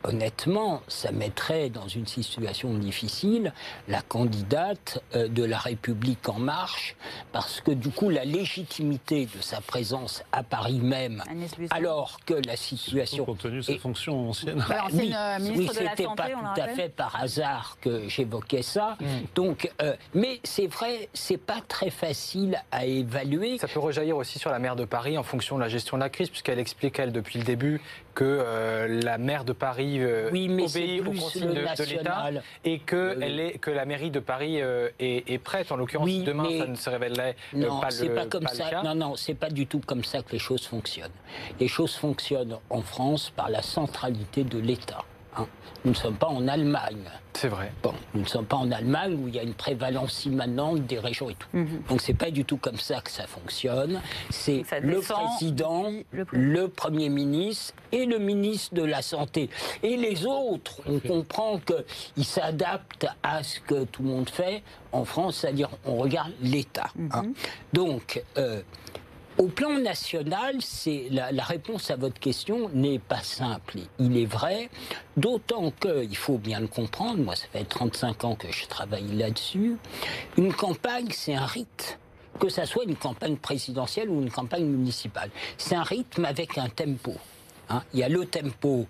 [0.06, 3.54] honnêtement, ça mettrait dans une situation difficile
[3.88, 6.96] la candidate euh, de la République en marche,
[7.32, 11.24] parce que du coup la légitimité de sa présence à Paris même,
[11.72, 14.64] alors que la situation Compte tenu de ses fonctions anciennes.
[14.70, 17.78] Bah, ancienne, oui, euh, ministre oui, de la c'était pas tout à fait par hasard
[17.82, 18.98] que j'évoquais ça.
[19.00, 19.06] Mm.
[19.34, 23.58] Donc, euh, mais c'est vrai, c'est pas très facile à évaluer.
[23.58, 26.04] Ça peut rejaillir aussi sur la maire de Paris en fonction de la gestion de
[26.04, 27.82] la crise, puisqu'elle explique, elle, depuis le début,
[28.16, 32.30] que euh, la maire de Paris euh, Oui, mais obéit aux consignes de, de l'État
[32.64, 33.22] et que, Oui.
[33.24, 35.72] elle est, que la mairie de Paris euh, est, est prête.
[35.72, 38.52] En l'occurrence, Oui, demain, mais- ça ne se révélerait Non, pas le pas comme pas
[38.52, 38.70] le ça.
[38.70, 38.84] cas.
[38.84, 41.12] Non, non, c'est pas du tout comme ça que les choses fonctionnent.
[41.60, 45.04] Les choses fonctionnent en France par la centralité de l'État.
[45.38, 45.48] Hein.
[45.84, 47.04] Nous ne sommes pas en Allemagne.
[47.34, 47.72] C'est vrai.
[47.84, 50.98] Bon, nous ne sommes pas en Allemagne où il y a une prévalence immanente des
[50.98, 51.48] régions et tout.
[51.90, 54.02] Donc c'est pas du tout comme ça que ça fonctionne.
[54.32, 55.92] C'est le président,
[56.32, 59.50] le premier ministre et le ministre de la santé.
[59.84, 65.06] Et les autres, on comprend qu'ils s'adaptent à ce que tout le monde fait en
[65.06, 66.90] France, c'est-à-dire on regarde l'État.
[67.12, 67.26] hein.
[67.74, 68.62] Donc euh,
[69.38, 73.80] au plan national, c'est la, réponse à votre question n'est pas simple.
[74.00, 74.70] Il est vrai,
[75.18, 79.08] d'autant que, il faut bien le comprendre, moi ça fait 35 ans que je travaille
[79.14, 79.78] là-dessus,
[80.38, 82.00] une campagne c'est un rite.
[82.40, 85.30] Que ça soit une campagne présidentielle ou une campagne municipale.
[85.58, 87.14] C'est un rythme avec un tempo.
[87.70, 87.82] hein.
[87.94, 88.88] Il y a le tempo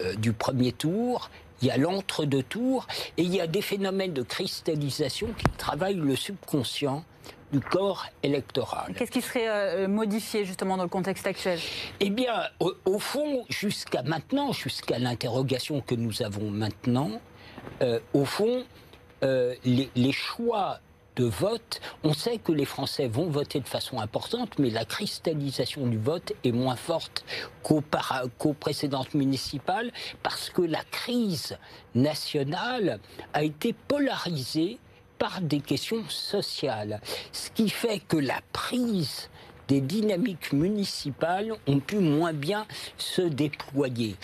[0.00, 1.28] euh, du premier tour,
[1.60, 5.94] il y a l'entre-deux tours, et il y a des phénomènes de cristallisation qui travaillent
[5.94, 7.04] le subconscient
[7.54, 8.94] du corps électoral.
[8.96, 11.60] Qu'est-ce qui serait euh, modifié justement dans le contexte actuel?
[12.00, 17.12] Eh bien, au, au fond, jusqu'à maintenant, jusqu'à l'interrogation que nous avons maintenant,
[17.80, 18.64] euh, au fond,
[19.22, 20.80] euh, les, les choix
[21.14, 25.86] de vote, on sait que les Français vont voter de façon importante, mais la cristallisation
[25.86, 27.24] du vote est moins forte
[27.62, 29.92] qu'aux précédentes municipales,
[30.24, 31.56] parce que la crise
[31.94, 32.98] nationale
[33.32, 34.80] a été polarisée
[35.18, 37.00] par des questions sociales.
[37.32, 39.28] Ce qui fait que la prise
[39.68, 42.66] des dynamiques municipales ont pu moins bien
[42.98, 44.16] se déployer.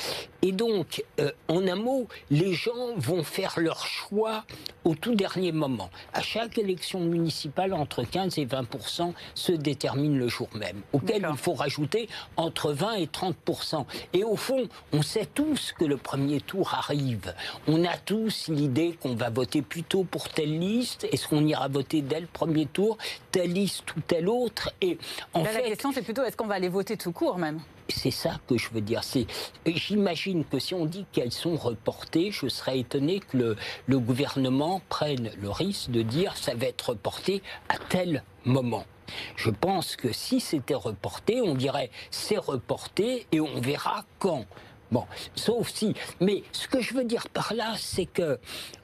[0.42, 4.44] Et donc, euh, en un mot, les gens vont faire leur choix
[4.85, 5.90] au tout dernier moment.
[6.14, 11.37] À chaque élection municipale, entre 15 et 20% se déterminent le jour même, auquel il
[11.37, 16.40] faut rajouter entre 20 et 30% Et au fond, on sait tous que le premier
[16.40, 17.35] tour arrive.
[17.66, 21.07] On a tous l'idée qu'on va voter plutôt pour telle liste.
[21.12, 22.96] Est-ce qu'on ira voter dès le premier tour,
[23.31, 24.70] telle liste ou telle autre?
[24.81, 24.98] Et
[25.35, 27.61] en Là, la question, c'est plutôt est-ce qu'on va aller voter tout court même?
[27.88, 29.03] C'est ça que je veux dire.
[29.05, 29.27] C'est,
[29.66, 34.81] j'imagine que si on dit qu'elles sont reportées, je serais étonné que le, le gouvernement
[34.88, 38.85] prenne le risque de dire ça va être reporté à tel moment.
[39.37, 44.47] Je pense que si c'était reporté, on dirait c'est reporté et on verra quand.
[44.93, 45.95] Bon, sauf si.
[46.21, 48.38] Mais ce que je veux dire par là, c'est que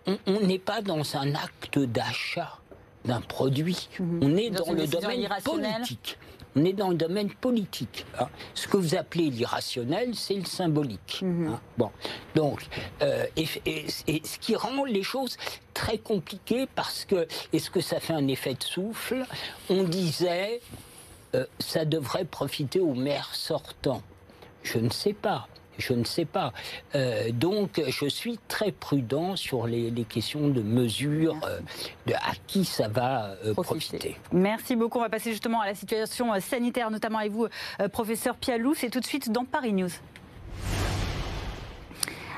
[0.07, 2.59] on n'est pas dans un acte d'achat
[3.05, 3.89] d'un produit.
[4.01, 5.75] On est Dans le domaine irrationnelle.
[5.75, 6.19] politique.
[6.57, 8.07] On est dans le domaine politique.
[8.19, 8.29] hein.
[8.55, 11.21] Ce que vous appelez l'irrationnel, c'est le symbolique.
[11.23, 11.61] hein.
[11.77, 11.90] Bon,
[12.35, 12.66] donc,
[13.03, 15.37] euh, et, et- et ce qui rend les choses
[15.75, 19.25] très compliquées parce que, est-ce que ça fait un effet de souffle?
[19.69, 20.61] On disait,
[21.35, 24.03] euh, ça devrait profiter aux maires sortants.
[24.62, 25.49] Je ne sais pas.
[25.79, 26.53] Je ne sais pas.
[26.95, 31.61] Euh, donc, je suis très prudent sur les, les questions de mesure, euh,
[32.07, 34.17] de à qui ça va euh, profiter.
[34.33, 34.99] Merci beaucoup.
[34.99, 37.47] On va passer justement à la situation sanitaire, notamment avec vous,
[37.93, 38.75] professeur Pialou.
[38.75, 39.91] C'est tout de suite dans Paris News.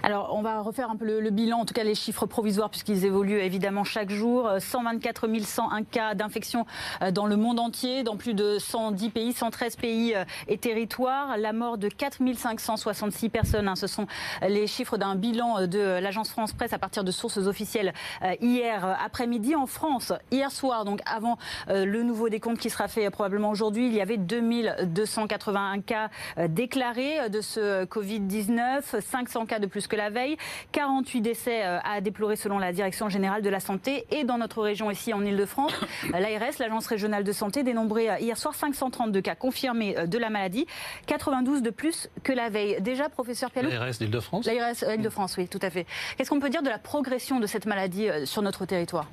[0.08, 3.04] Alors, on va refaire un peu le, bilan, en tout cas les chiffres provisoires, puisqu'ils
[3.04, 4.48] évoluent évidemment chaque jour.
[4.48, 6.64] Euh, 124 101 cas d'infection
[7.02, 11.36] euh, dans le monde entier, dans plus de 110 pays, 113 pays euh, et territoires.
[11.36, 13.68] La mort de 4 566 personnes.
[13.68, 14.06] hein, ce sont
[14.40, 17.92] les chiffres d'un bilan euh, de l'agence France Presse à partir de sources officielles
[18.22, 20.14] euh, hier euh, après-midi en France.
[20.30, 21.36] Hier soir, donc avant
[21.68, 26.08] euh, le nouveau décompte qui sera fait euh, probablement aujourd'hui, il y avait 2281 cas
[26.38, 30.38] euh, déclarés euh, de ce Covid-19, 500 cas de plus que la veille,
[30.72, 34.62] 48 décès euh, à déplorer selon la Direction générale de la santé et dans notre
[34.62, 35.74] région ici en Ile-de-France,
[36.14, 40.30] euh, l'ARS, l'agence régionale de santé, dénombrait euh, hier soir 532 cas confirmés de la
[40.30, 40.66] maladie,
[41.06, 42.80] 92 de plus que la veille.
[42.80, 44.46] Déjà, professeur Pialou L'ARS d'Île-de-France?
[44.46, 45.86] L'ARS Île-de-France, oui, tout à fait.
[46.16, 49.08] Qu'est-ce qu'on peut dire de la progression de cette maladie sur notre territoire?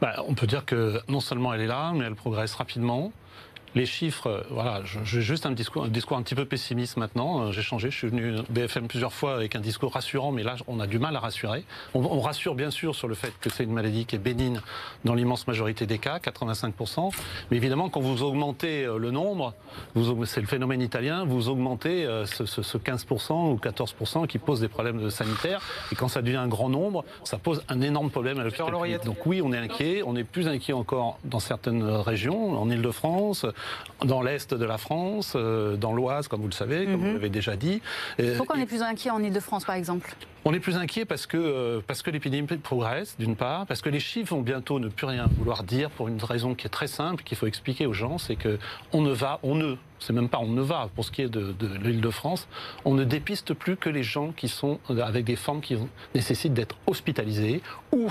[0.00, 3.12] Bah, on peut dire que non seulement elle est là, mais elle progresse rapidement.
[3.78, 7.42] Les chiffres, euh, voilà, j'ai juste un discours, un discours un petit peu pessimiste maintenant.
[7.42, 10.56] Euh, J'ai changé, je suis venu BFM plusieurs fois avec un discours rassurant, mais là,
[10.66, 11.62] on a du mal à rassurer.
[11.94, 14.60] On, on rassure bien sûr sur le fait que c'est une maladie qui est bénigne
[15.04, 17.12] dans l'immense majorité des cas, 85%.
[17.52, 19.54] Mais évidemment, quand vous augmentez euh, le nombre,
[20.24, 24.66] c'est le phénomène italien, vous augmentez ce, ce- ce 15% ou 14% qui pose des
[24.68, 25.60] problèmes sanitaires.
[25.92, 28.66] Et quand ça devient un grand nombre, ça pose un énorme problème à l'hôpital.
[29.04, 30.02] Donc oui, on est inquiet.
[30.04, 33.46] On est plus inquiet encore dans certaines régions, en Ile-de-France,
[34.04, 37.56] dans l'est de la France, dans l'Oise, comme vous le savez, comme vous l'avez déjà
[37.56, 37.80] dit.
[38.36, 40.14] Pourquoi on est plus inquiet en Ile-de-France, par exemple?
[40.44, 44.00] On est plus inquiet parce que, parce que l'épidémie progresse, d'une part, parce que les
[44.00, 47.22] chiffres vont bientôt ne plus rien vouloir dire pour une raison qui est très simple,
[47.22, 48.58] qu'il faut expliquer aux gens, c'est que
[48.92, 51.28] on ne va, on ne, c'est même pas on ne va, pour ce qui est
[51.28, 52.48] de, de l'île de France,
[52.84, 55.76] on ne dépiste plus que les gens qui sont avec des formes qui
[56.14, 57.60] nécessitent d'être hospitalisés
[57.92, 58.08] ou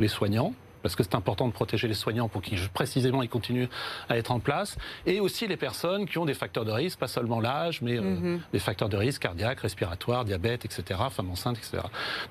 [0.00, 3.68] les soignants, parce que c'est important de protéger les soignants pour qu'ils précisément ils continuent
[4.08, 7.08] à être en place, et aussi les personnes qui ont des facteurs de risque, pas
[7.08, 8.40] seulement l'âge, mais euh, mhm.
[8.52, 11.82] des facteurs de risque cardiaques, respiratoires, diabète, etc., femmes enceintes, etc.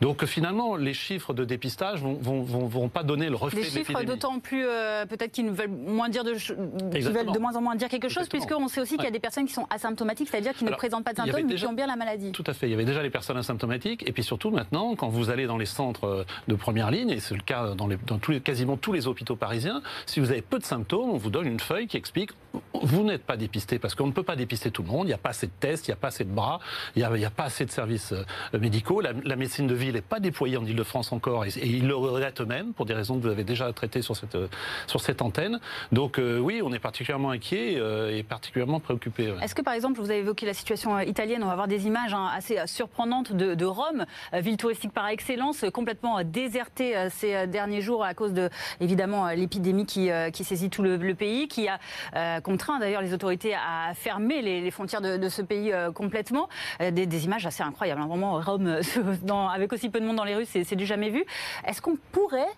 [0.02, 4.04] Donc finalement, les chiffres de dépistage vont, vont, vont, pas donner le reflet des chiffres
[4.04, 7.90] d'autant plus euh, peut-être qu'ils veulent moins dire de, veulent de moins en moins dire
[7.90, 10.66] quelque chose, puisqu'on sait aussi qu'il y a des personnes qui sont asymptomatiques, c'est-à-dire qui
[10.66, 12.32] ne présentent pas de symptômes, mais qui ont bien la maladie.
[12.32, 12.68] Tout à fait.
[12.68, 15.58] Il y avait déjà les personnes asymptomatiques, et puis surtout maintenant, quand vous allez dans
[15.58, 18.78] les centres de première ligne, et c'est le cas dans, les, dans tous les quasiment
[18.78, 21.88] tous les hôpitaux parisiens, si vous avez peu de symptômes, on vous donne une feuille
[21.88, 22.32] qui explique
[22.82, 25.06] vous n'êtes pas dépisté parce qu'on ne peut pas dépister tout le monde.
[25.06, 26.60] Il n'y a pas assez de tests, il n'y a pas assez de bras,
[26.96, 29.02] il n'y a, pas assez de services euh, médicaux.
[29.02, 32.74] La, médecine de ville n'est pas déployée en Ile-de-France encore et, ils le regrettent eux-mêmes
[32.74, 34.48] pour des raisons que vous avez déjà traitées sur cette, euh,
[34.88, 35.60] sur cette antenne.
[35.92, 37.80] Donc euh, oui, on est particulièrement inquiet
[38.12, 39.34] et particulièrement préoccupé.
[39.42, 42.14] Est-ce que par exemple, vous avez évoqué la situation italienne, on va avoir des images
[42.14, 48.04] hein, assez surprenantes de, de, Rome, ville touristique par excellence, complètement désertée ces derniers jours
[48.04, 53.02] à cause de évidemment l'épidémie qui, qui, saisit tout le, pays, qui a contraint d'ailleurs
[53.02, 56.48] les autorités à fermer les, frontières de, ce pays euh, complètement.
[56.82, 58.02] Euh, des, images assez incroyables.
[58.02, 58.08] Hein.
[58.08, 58.80] Vraiment, Rome,
[59.52, 61.26] avec aussi peu de monde dans les rues, c'est du jamais vu.
[61.66, 62.54] Est-ce qu'on pourrait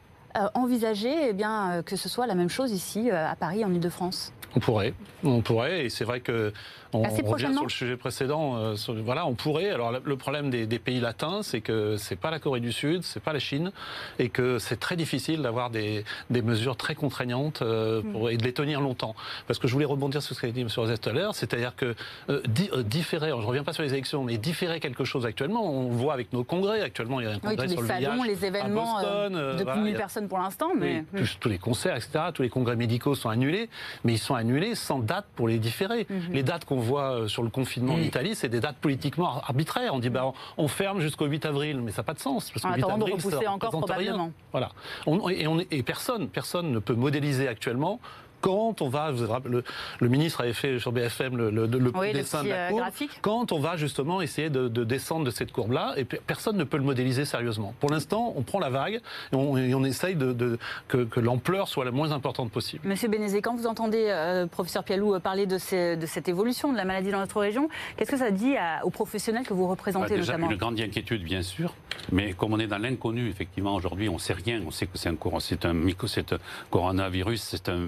[0.54, 4.60] envisager eh bien, que ce soit la même chose ici à Paris, en Ile-de-France On
[4.60, 6.54] pourrait, on pourrait, et c'est vrai que
[6.94, 8.58] on revient sur le sujet précédent.
[8.58, 9.70] Euh, voilà, on pourrait.
[9.70, 13.20] Alors le problème des, pays latins, c'est que c'est pas la Corée du Sud, c'est
[13.22, 13.72] pas la Chine,
[14.18, 18.54] et que c'est très difficile d'avoir des, mesures très contraignantes euh, pour, et de les
[18.54, 19.16] tenir longtemps.
[19.48, 20.70] Parce que je voulais rebondir sur ce qu'a dit M.
[20.76, 21.96] Rosette tout à l'heure, c'est-à-dire que
[22.30, 22.42] euh,
[22.84, 26.14] différer, je reviens pas sur les élections, mais différer quelque chose actuellement, on le voit
[26.14, 26.82] avec nos congrès.
[26.82, 29.92] Actuellement, il y a un congrès sur les le salons, les événements Boston, de plus
[29.92, 31.04] de 1000 personnes pour l'instant, mais
[31.40, 32.26] tous, les concerts, etc.
[32.34, 33.70] Tous les congrès médicaux sont annulés,
[34.04, 36.08] mais ils sont annulés sans date pour les différer.
[36.10, 36.34] Mhm.
[36.34, 38.00] Les dates qu'on voit sur le confinement en.
[38.10, 39.94] Italie, c'est des dates politiquement arbitraires.
[39.94, 42.52] On dit bah, on, ferme jusqu'au 8 avril, mais ça n'a pas de sens.
[42.52, 44.32] Parce que 8 avril, de repousser encore probablement.
[44.52, 44.72] Voilà.
[45.08, 48.00] et, on, et personne, personne ne peut modéliser actuellement
[48.42, 49.12] quand on va,
[49.46, 49.64] le,
[50.00, 51.68] le, ministre avait fait sur BFM le, le,
[52.14, 52.84] dessin de la euh, courbe,
[53.22, 56.84] quand on va justement essayer de, descendre de cette courbe-là, et personne ne peut le
[56.84, 57.74] modéliser sérieusement.
[57.80, 62.12] Pour l'instant, on prend la vague et on, essaye de, que, l'ampleur soit la moins
[62.12, 62.88] importante possible.
[62.88, 65.56] Monsieur Bénézé, quand vous entendez euh, professeur Pialou euh, parler de,
[65.96, 69.46] de, cette évolution de la maladie dans notre région, qu'est-ce que ça dit aux professionnels
[69.46, 71.74] que vous représentez bah, déjà, notamment Une grande inquiétude, bien sûr,
[72.12, 74.62] mais comme on est dans l'inconnu, effectivement, aujourd'hui, on ne sait rien.
[74.66, 76.38] On sait que c'est un, c'est un, un
[76.70, 77.88] coronavirus, c'est un,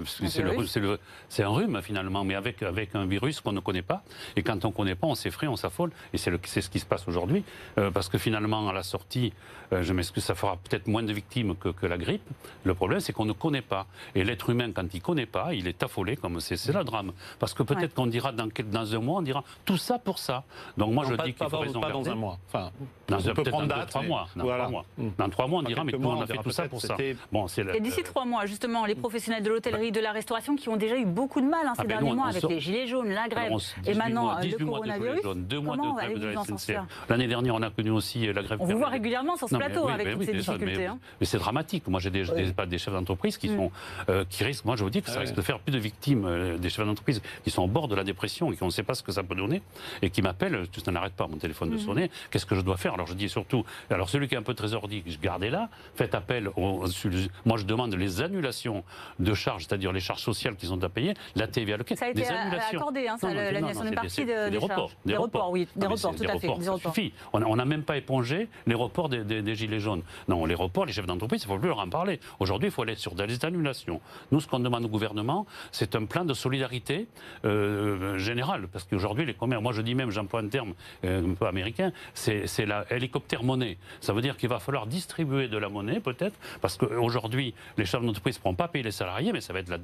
[1.28, 4.02] c'est un rhume finalement, mais avec, avec un virus qu'on ne connaît pas.
[4.36, 5.90] Et quand on ne connaît pas, on s'effraie, on s'affole.
[6.12, 7.44] Et c'est ce qui se passe aujourd'hui.
[7.78, 9.32] Euh, parce que finalement, à la sortie,
[9.72, 12.28] euh, je m'excuse, ça fera peut-être moins de victimes que, que la grippe.
[12.64, 13.86] Le problème, c'est qu'on ne connaît pas.
[14.14, 17.12] Et l'être humain, quand il ne connaît pas, il est affolé, comme c'est le drame.
[17.38, 20.44] Parce que peut-être qu'on dira dans, dans, un mois, on dira tout ça pour ça.
[20.76, 22.38] Donc moi, je dis qu'il faut raison pas dans un mois.
[22.48, 22.70] Enfin,
[23.08, 24.28] dans, on peut prendre dans trois mois.
[24.36, 24.84] Dans, trois mois.
[24.98, 25.08] Hmm.
[25.18, 26.96] dans trois mois, on dira, mais on a fait tout ça pour ça.
[27.30, 30.76] Bon, Et d'ici trois mois, justement, les professionnels de l'hôtellerie, de la restauration qui ont
[30.76, 33.10] déjà eu beaucoup de mal hein, ces ah ben derniers mois avec les gilets jaunes,
[33.10, 33.52] la grève
[33.86, 35.20] et maintenant euh, le coronavirus.
[35.36, 36.80] deux mois de grève de la SNCF.
[37.08, 38.58] L'année dernière, on a connu aussi euh, la grève.
[38.60, 40.86] On vous voit régulièrement sur ce plateau avec toutes ces difficultés.
[40.86, 40.98] Hein.
[41.20, 41.86] Mais c'est dramatique.
[41.88, 43.56] Moi, j'ai des, des, chefs d'entreprise qui, mm.
[43.56, 43.70] sont,
[44.08, 46.56] euh, qui risquent, moi je vous dis que ça risque de faire plus de victimes,
[46.58, 48.94] des chefs d'entreprise qui sont au bord de la dépression et qui ne sait pas
[48.94, 49.62] ce que ça peut donner
[50.00, 51.80] et qui m'appellent, ça n'arrête pas mon téléphone de mm.
[51.80, 52.94] sonner, qu'est-ce que je dois faire?
[52.94, 56.50] Alors je dis surtout, alors celui qui est un peu trésorier, gardez là, faites appel,
[56.56, 58.84] moi je demande les annulations
[59.18, 62.24] de charges, c'est-à-dire les charges sociales qui sont à payer, la TVA ça a été
[62.26, 64.90] accordé, hein, l'annulation d'une partie des, des, reports.
[65.04, 66.48] Des, reports, oui, des reports, tout à fait.
[66.58, 66.94] Des reports.
[66.94, 67.12] Suffit.
[67.32, 70.02] On n'a même pas épongé les reports des, Gilets jaunes.
[70.28, 72.20] Non, les reports, les chefs d'entreprise, il ne faut plus leur en parler.
[72.40, 74.00] Aujourd'hui, il faut aller sur des annulations.
[74.30, 77.06] Nous, ce qu'on demande au gouvernement, c'est un plan de solidarité
[77.44, 78.68] euh, générale.
[78.68, 81.92] Parce qu'aujourd'hui, les commerces, moi je dis même, j'emploie un terme euh, un peu américain,
[82.14, 83.78] c'est la hélicoptère monnaie.
[84.00, 88.02] Ça veut dire qu'il va falloir distribuer de la monnaie, peut-être, parce qu'aujourd'hui, les chefs
[88.02, 89.78] d'entreprise ne pourront pas payer les salariés, mais ça va être la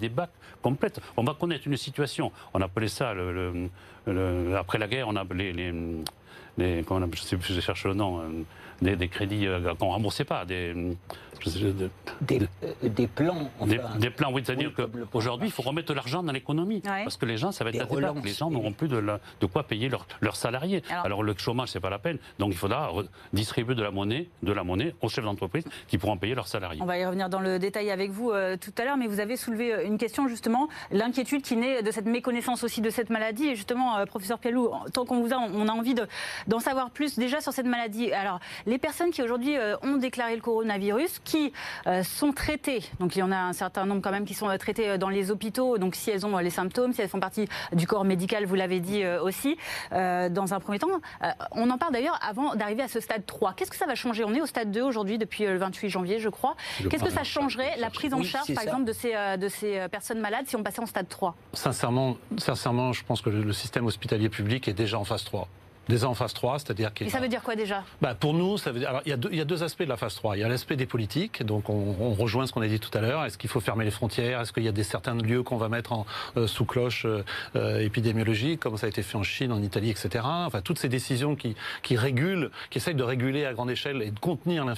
[0.63, 1.01] complète.
[1.17, 2.33] On va connaître une situation.
[2.55, 3.69] On appelait ça, le,
[4.57, 5.53] après la guerre, on a les,
[6.57, 8.25] des comment on- je sais je cherche le nom, euh,
[8.83, 10.75] des, des crédits euh, qu'on remboursait pas, des,
[12.21, 13.51] Des, euh, des plans.
[13.61, 16.83] enfin, des, des plans, oui, c'est-à-dire oui, qu'aujourd'hui, il faut remettre de l'argent dans l'économie.
[16.85, 17.05] Ouais.
[17.05, 19.21] Parce que les gens, ça va être Des la Les gens n'auront plus de, la-
[19.41, 20.83] de quoi payer leurs leurs salariés.
[20.91, 22.19] Alors- Alors, le chômage, c'est pas la peine.
[22.39, 22.91] Donc il faudra
[23.33, 26.81] distribuer de la monnaie, de la monnaie aux chefs d'entreprise qui pourront payer leurs salariés.
[26.83, 29.21] On va y revenir dans le détail avec vous euh, tout à l'heure, mais vous
[29.21, 33.11] avez soulevé euh, une question justement, l'inquiétude qui naît de cette méconnaissance aussi de cette
[33.11, 33.47] maladie.
[33.49, 36.07] Et justement, euh, professeur Pialou, tant qu'on vous a, on a envie de-
[36.47, 38.13] d'en savoir plus déjà sur cette maladie.
[38.13, 41.53] Alors, les personnes qui aujourd'hui euh, ont déclaré le coronavirus, qui
[41.87, 44.49] euh, sont traitées, donc il y en a un certain nombre quand même qui sont
[44.49, 47.21] euh, traitées euh, dans les hôpitaux, donc si elles ont les symptômes, si elles font
[47.21, 49.57] partie du corps médical, vous l'avez dit aussi,
[49.91, 50.89] dans un premier temps.
[51.53, 53.55] On en parle d'ailleurs avant d'arriver à ce stade 3.
[53.55, 54.25] Qu'est-ce que ça va changer?
[54.25, 56.57] On est au stade 2 aujourd'hui depuis le 28 janvier, je crois.
[56.89, 58.63] Qu'est-ce que ça changerait, la prise en charge, par ça.
[58.63, 62.93] exemple, de ces, de ces personnes malades si on passait en stade 3 Sincèrement, sincèrement,
[62.93, 65.49] je pense que le système hospitalier public est déjà en phase 3.
[65.89, 67.83] Déjà en phase 3, c'est-à-dire qu'il Et ça veut dire quoi déjà?
[68.03, 68.89] Bah, pour nous, ça veut dire.
[68.91, 70.37] Alors, il y, a deux, il y a deux aspects de la phase 3.
[70.37, 72.97] Il y a l'aspect des politiques, donc on, on rejoint ce qu'on a dit tout
[72.97, 73.25] à l'heure.
[73.25, 74.41] Est-ce qu'il faut fermer les frontières?
[74.43, 77.23] Est-ce qu'il y a des certains lieux qu'on va mettre en, euh, sous cloche euh,
[77.57, 80.25] euh, épidémiologique, comme ça a été fait en Chine, en Italie, etc.
[80.25, 84.11] Enfin, toutes ces décisions qui, qui régulent, qui essayent de réguler à grande échelle et
[84.11, 84.75] de contenir la,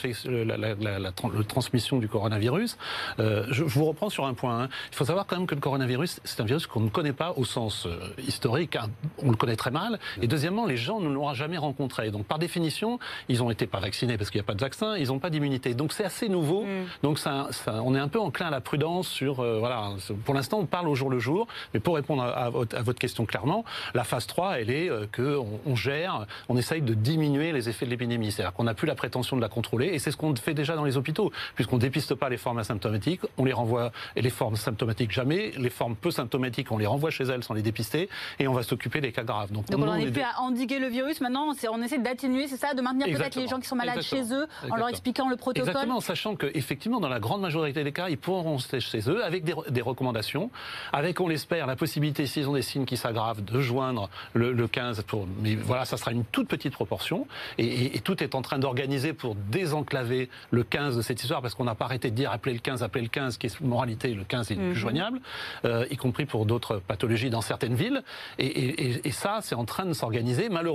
[0.57, 1.13] la, la, la
[1.49, 2.79] transmission du coronavirus.
[3.19, 4.65] Euh, je, je vous reprends sur un point.
[4.65, 4.69] hein.
[4.93, 7.33] Il faut savoir quand même que le coronavirus, c'est un virus qu'on ne connaît pas
[7.37, 8.77] au sens euh, historique.
[8.77, 8.89] hein.
[9.23, 9.99] On le connaît très mal.
[10.23, 12.11] Et deuxièmement, les gens ne l'ont jamais rencontré.
[12.11, 14.97] Donc, par définition, ils ont été pas vaccinés parce qu'il n'y a pas de vaccin.
[14.97, 15.75] Ils n'ont pas d'immunité.
[15.75, 16.65] Donc, c'est assez nouveau.
[17.03, 19.41] Donc, ça, ça- on est un peu enclin à la prudence sur.
[19.41, 19.91] euh, voilà.
[20.25, 21.47] Pour l'instant, on parle au jour le jour.
[21.75, 24.89] Mais pour répondre à, à votre, à votre question clairement, la phase 3, elle est
[24.91, 28.31] euh, que on, gère, on essaye de diminuer les effets de l'épidémie.
[28.33, 29.87] C'est-à-dire qu'on n'a plus la prétention de la contrôler.
[29.89, 33.21] Et c'est ce qu'on fait déjà dans les hôpitaux, puisqu'on dépiste pas les formes asymptomatiques,
[33.39, 37.11] on les renvoie et les formes symptomatiques jamais, les formes peu symptomatiques, on les renvoie
[37.11, 38.09] chez elles sans les dépister,
[38.39, 39.53] et on va s'occuper des cas graves.
[39.53, 42.57] Donc, Donc on n'en est- plus à endiguer le virus maintenant, on essaie d'atténuer, c'est
[42.57, 44.23] ça, de maintenir peut-être les gens qui sont malades Exactement.
[44.29, 45.69] chez eux en leur expliquant le protocole.
[45.69, 49.45] Exactement, sachant qu'effectivement, dans la grande majorité des cas, ils pourront rester chez eux avec
[49.45, 50.51] des, des recommandations,
[50.93, 54.69] avec, on l'espère, la possibilité, s'ils ont des signes qui s'aggravent, de joindre le, le
[54.69, 55.03] 15.
[55.07, 57.27] Pour, mais voilà, ça sera une toute petite proportion.
[57.59, 61.43] Et, et- et tout est en train d'organiser pour désenclaver le 15 de cette histoire,
[61.43, 63.61] parce qu'on n'a pas arrêté de dire appelez le 15, appelez le 15, qui est
[63.61, 64.71] moralité, le 15 est le Mhm.
[64.73, 65.21] plus joignable,
[65.65, 68.03] euh, y compris pour d'autres pathologies dans certaines villes.
[68.39, 70.49] Et ça, c'est en train de s'organiser.
[70.49, 70.71] Malheureusement,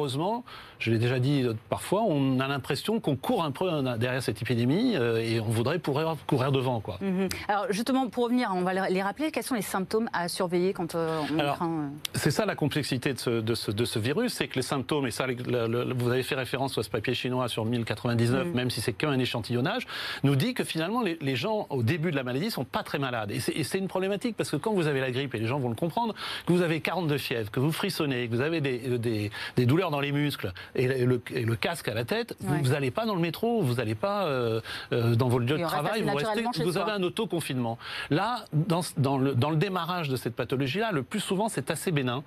[0.80, 4.96] je l'ai déjà dit parfois, on a l'impression qu'on court un peu derrière cette épidémie
[4.96, 6.80] euh, et on voudrait courir, courir devant.
[6.80, 6.98] Quoi.
[7.02, 7.30] Mhm.
[7.48, 10.96] Alors justement, pour revenir, on va les rappeler, quels sont les symptômes à surveiller quand
[10.96, 14.00] euh, on Alors, craint euh, C'est ça la complexité de ce, de ce, de ce
[14.00, 16.84] virus, c'est que les symptômes, et ça, le- le- le- vous avez fait référence à
[16.84, 19.88] ce papier chinois sur 1099, même si c'est qu'un échantillonnage,
[20.24, 23.00] nous dit que finalement les, les gens au début de la maladie sont pas très
[23.00, 23.32] malades.
[23.32, 25.48] Et c'est- Et c'est une problématique parce que quand vous avez la grippe, et les
[25.48, 26.13] gens vont le comprendre,
[26.46, 29.91] que vous avez 42 fièvres, que vous frissonnez, que vous avez des, des, des douleurs
[29.91, 32.60] dans les muscles et le, et le casque à la tête, Ouais.
[32.62, 34.62] vous n'allez pas dans le métro, vous n'allez pas euh,
[34.93, 37.77] euh, dans vos lieux Et de travail, vous, restez, vous avez un autoconfinement.
[38.10, 41.91] Là, dans, dans le, dans le démarrage de cette pathologie-là, le plus souvent, c'est assez
[41.91, 42.23] bénin.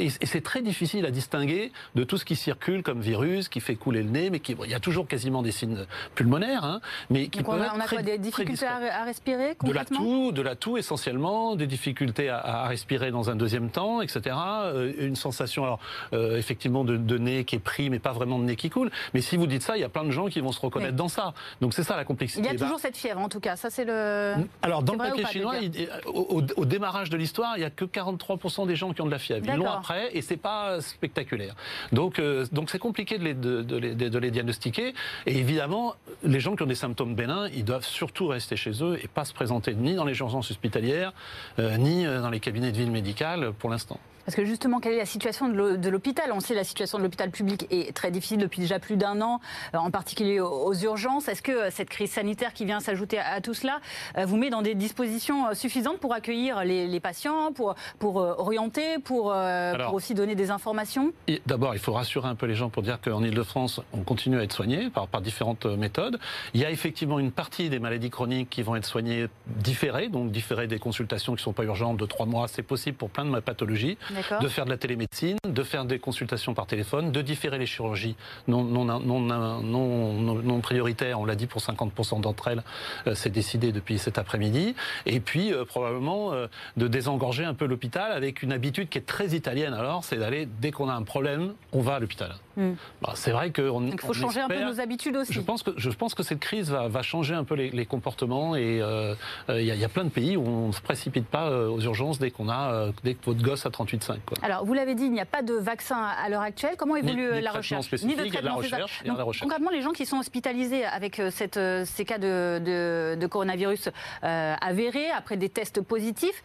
[0.00, 3.60] Et, et c'est très difficile à distinguer de tout ce qui circule comme virus, qui
[3.60, 5.84] fait couler le nez, mais qui, bon, il y a toujours quasiment des signes
[6.14, 8.66] pulmonaires, hein, mais qui donc on peuvent a, être on a très- quoi, des difficultés
[8.66, 13.10] à, à respirer De la toux, de la toux essentiellement, des difficultés à, à respirer
[13.10, 14.36] dans un deuxième temps, etc.
[14.36, 15.80] Euh, une sensation, alors
[16.12, 18.90] euh, effectivement, de, de nez qui est pris, mais pas vraiment de nez qui coule.
[19.14, 20.92] Mais si vous dites ça, il y a plein de gens qui vont se reconnaître
[20.92, 20.96] Oui.
[20.98, 21.34] dans ça.
[21.60, 22.40] Donc c'est ça la complexité.
[22.42, 24.34] Il y a Bah, toujours cette fièvre en tout cas, ça c'est le...
[24.62, 27.70] alors, dans le pas, chinois, il- au, au- au démarrage de l'histoire, il n'y a
[27.70, 29.44] que 43% des gens qui ont de la fièvre.
[29.48, 31.54] Ils l'ont Après et c'est pas spectaculaire.
[31.92, 34.94] Donc, euh, c'est compliqué de les, de, les, de diagnostiquer.
[35.26, 38.98] Et évidemment, les gens qui ont des symptômes bénins, ils doivent surtout rester chez eux
[39.02, 41.12] et pas se présenter ni dans les urgences hospitalières,
[41.58, 43.98] euh, ni euh, dans les cabinets de ville médicale pour l'instant.
[44.30, 46.30] Parce que justement, quelle est la situation de l'hô- de l'hôpital?
[46.32, 49.40] On sait la situation de l'hôpital public est très difficile depuis déjà plus d'un an,
[49.74, 51.26] euh, en particulier aux, urgences.
[51.26, 53.80] Est-ce que euh, cette crise sanitaire qui vient s'ajouter à, tout cela
[54.18, 59.00] euh, vous met dans des dispositions suffisantes pour accueillir les, les patients, pour, pour orienter,
[59.02, 61.12] pour, Alors- pour aussi donner des informations?
[61.46, 64.44] D'abord, il faut rassurer un peu les gens pour dire qu'en Ile-de-France, on continue à
[64.44, 66.20] être soigné par, par différentes méthodes.
[66.54, 70.30] Il y a effectivement une partie des maladies chroniques qui vont être soignées différées, donc
[70.30, 72.46] différées des consultations qui ne sont pas urgentes de trois mois.
[72.46, 73.98] C'est possible pour plein de pathologies.
[74.10, 77.66] D'accord de faire de la télémédecine, de faire des consultations par téléphone, de différer les
[77.66, 78.16] chirurgies
[78.48, 82.62] non, non, non, non, non, non prioritaires, on l'a dit pour 50% d'entre elles,
[83.06, 84.74] euh, c'est décidé depuis cet après-midi,
[85.06, 89.06] et puis euh, probablement euh, de désengorger un peu l'hôpital avec une habitude qui est
[89.06, 89.74] très italienne.
[89.74, 92.34] Alors, c'est d'aller, dès qu'on a un problème, on va à l'hôpital.
[92.56, 92.72] Hmm.
[93.00, 95.32] Bah, c'est vrai qu'on Donc il faut changer un peu nos habitudes aussi.
[95.32, 97.86] je pense que je pense que cette crise va, va changer un peu les, les
[97.86, 99.14] comportements et il euh,
[99.48, 101.68] euh, y, a- y a plein de pays où on ne se précipite pas euh,
[101.68, 104.18] aux urgences dès qu'on a euh, dès que votre gosse a 38 5.
[104.26, 104.36] Quoi.
[104.42, 106.74] Alors, vous l'avez dit, il n'y a pas de vaccin à l'heure actuelle.
[106.76, 109.08] Comment évolue Ni- ni la de recherche traitement il y a de la recherche, il
[109.08, 109.42] la Donc, recherche.
[109.42, 113.88] Concrètement, les gens qui sont hospitalisés avec cette, ces cas de, de- de coronavirus
[114.24, 116.42] euh, avérés, après des tests positifs,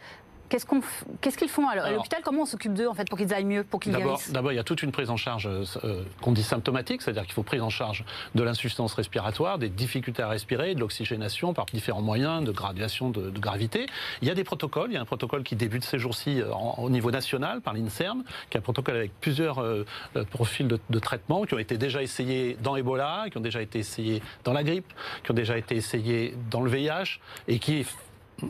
[0.48, 0.80] qu'est-ce qu'on
[1.20, 3.44] qu'est-ce qu'ils font à Alors- l'hôpital Comment on s'occupe d'eux en fait, pour qu'ils aillent
[3.44, 6.02] mieux, pour qu'ils D'abord, guérissent d'abord, il y a toute une prise en charge euh,
[6.22, 8.04] qu'on dit symptomatique, c'est-à-dire qu'il faut prise en charge
[8.34, 13.30] de l'insuffisance respiratoire, des difficultés à respirer, de l'oxygénation par différents moyens, de graduation de,
[13.30, 13.86] de gravité.
[14.22, 14.90] Il y a des protocoles.
[14.90, 17.74] Il y a un protocole qui débute ces jours-ci euh, en- au niveau national par
[17.74, 19.84] l'INSERM, qui est un protocole avec plusieurs euh,
[20.30, 23.78] profils de, de traitement qui ont été déjà essayés dans Ebola, qui ont déjà été
[23.80, 24.92] essayés dans la grippe,
[25.24, 27.86] qui ont déjà été essayés dans le VIH et qui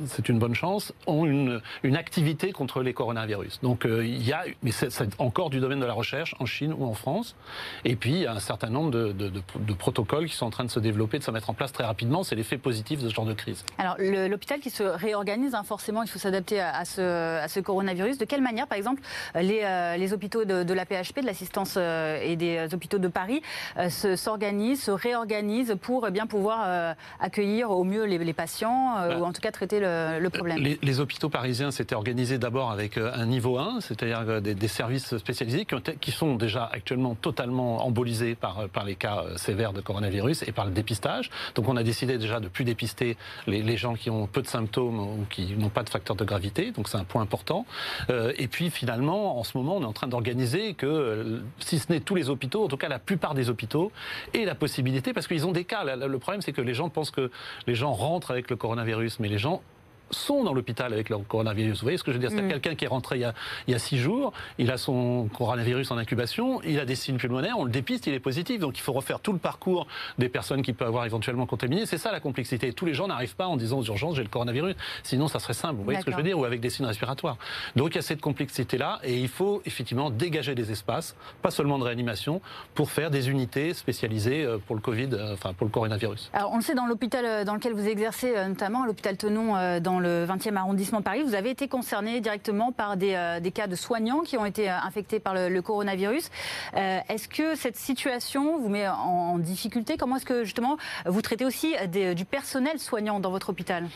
[0.06, 3.60] c'est une bonne chance, ont une, une activité contre les coronavirus.
[3.62, 4.88] Donc euh, il y a, mais c'est
[5.20, 7.36] encore du domaine de la recherche en Chine ou en France.
[7.84, 10.46] Et puis il y a un certain nombre de, de- de- de protocoles qui sont
[10.46, 12.22] en train de se développer, de se mettre en place très rapidement.
[12.24, 13.64] C'est l'effet positif de ce genre de crise.
[13.78, 17.60] Alors, l'hôpital qui se réorganise, hein, forcément, il faut s'adapter à, à ce, à ce
[17.60, 18.18] coronavirus.
[18.18, 19.02] De quelle manière, par exemple,
[19.34, 23.42] les, euh, les hôpitaux de, la PHP, de l'assistance euh, et des hôpitaux de Paris
[23.88, 29.18] se- s'organisent, se réorganisent pour euh, bien pouvoir accueillir au mieux les, les patients Bah,
[29.18, 33.10] ou en tout cas traiter le, problème Les, hôpitaux parisiens s'étaient organisés d'abord avec euh,
[33.14, 35.66] un niveau 1, c'est-à-dire euh, des, services spécialisés
[36.00, 40.66] qui, sont déjà actuellement totalement embolisés par, euh, les cas sévères de coronavirus et par
[40.66, 41.30] le dépistage.
[41.54, 43.16] Donc on a décidé déjà de plus dépister
[43.46, 46.70] les, gens qui ont peu de symptômes ou qui n'ont pas de facteur de gravité,
[46.70, 47.66] donc c'est un point important.
[48.08, 52.00] Et puis finalement, en ce moment, on est en train d'organiser que, si ce n'est
[52.00, 53.92] tous les hôpitaux, en tout cas la plupart des hôpitaux,
[54.34, 55.84] aient la possibilité, parce qu'ils ont des cas.
[55.84, 57.30] Le problème, c'est que les gens pensent que
[57.66, 59.62] les gens rentrent avec le coronavirus, mais les gens
[60.10, 61.78] sont dans l'hôpital avec leur coronavirus.
[61.80, 62.30] Vous voyez ce que je veux dire?
[62.30, 62.48] C'est Mm.
[62.48, 63.34] quelqu'un qui est rentré il y, a,
[63.66, 67.16] il y a six jours, il a son coronavirus en incubation, il a des signes
[67.16, 68.60] pulmonaires, on le dépiste, il est positif.
[68.60, 69.86] Donc il faut refaire tout le parcours
[70.18, 71.86] des personnes qui peuvent avoir éventuellement contaminé.
[71.86, 72.72] C'est ça la complexité.
[72.72, 75.54] Tous les gens n'arrivent pas en disant aux urgences j'ai le coronavirus, sinon ça serait
[75.54, 75.76] simple.
[75.76, 76.38] Vous voyez ce que je veux dire?
[76.38, 77.36] Ou avec des signes respiratoires.
[77.74, 81.78] Donc il y a cette complexité-là et il faut effectivement dégager des espaces, pas seulement
[81.78, 82.40] de réanimation,
[82.74, 86.30] pour faire des unités spécialisées euh, pour le Covid, euh, enfin pour le coronavirus.
[86.32, 89.80] Alors, on le sait, dans l'hôpital euh, dans lequel vous exercez, notamment l'hôpital Tenon, euh,
[89.96, 93.66] dans le 20e arrondissement de Paris, vous avez été concerné directement par des, euh, cas
[93.66, 96.30] de soignants qui ont été euh, infectés par le, coronavirus.
[96.76, 99.96] Euh, est-ce que cette situation vous met en, difficulté?
[99.96, 100.76] Comment est-ce que, justement,
[101.06, 101.74] vous traitez aussi
[102.14, 103.86] du personnel soignant dans votre hôpital?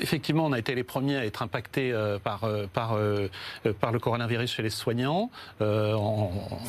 [0.00, 3.28] Effectivement, on a été les premiers à être impactés euh, par, euh, par, euh,
[3.66, 5.30] euh, par le coronavirus chez les soignants.
[5.60, 5.96] euh,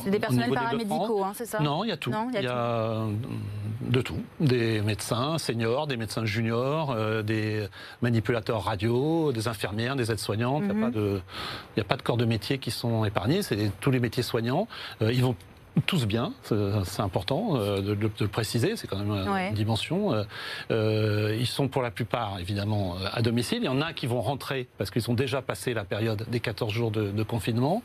[0.03, 2.11] C'est des personnels paramédicaux, hein, c'est ça Non, il y a tout.
[2.33, 3.07] Il y a euh,
[3.81, 4.17] de tout.
[4.39, 7.67] Des médecins seniors, des médecins juniors, euh, des
[8.01, 10.63] manipulateurs radio, des infirmières, des aides-soignantes.
[10.67, 10.83] Il n'y Mhm.
[10.83, 11.21] a, pas de-
[11.75, 13.41] il y a pas de corps de métier qui sont épargnés.
[13.41, 14.67] C'est tous les métiers soignants.
[15.01, 15.35] Euh, ils vont
[15.85, 19.49] tous bien, c'est important euh, de, de- de le préciser, c'est quand même Ouais.
[19.49, 20.13] une dimension.
[20.13, 20.23] Euh,
[20.71, 23.59] euh, ils sont pour la plupart évidemment à domicile.
[23.61, 26.39] Il y en a qui vont rentrer parce qu'ils ont déjà passé la période des
[26.39, 27.83] 14 jours de, de confinement.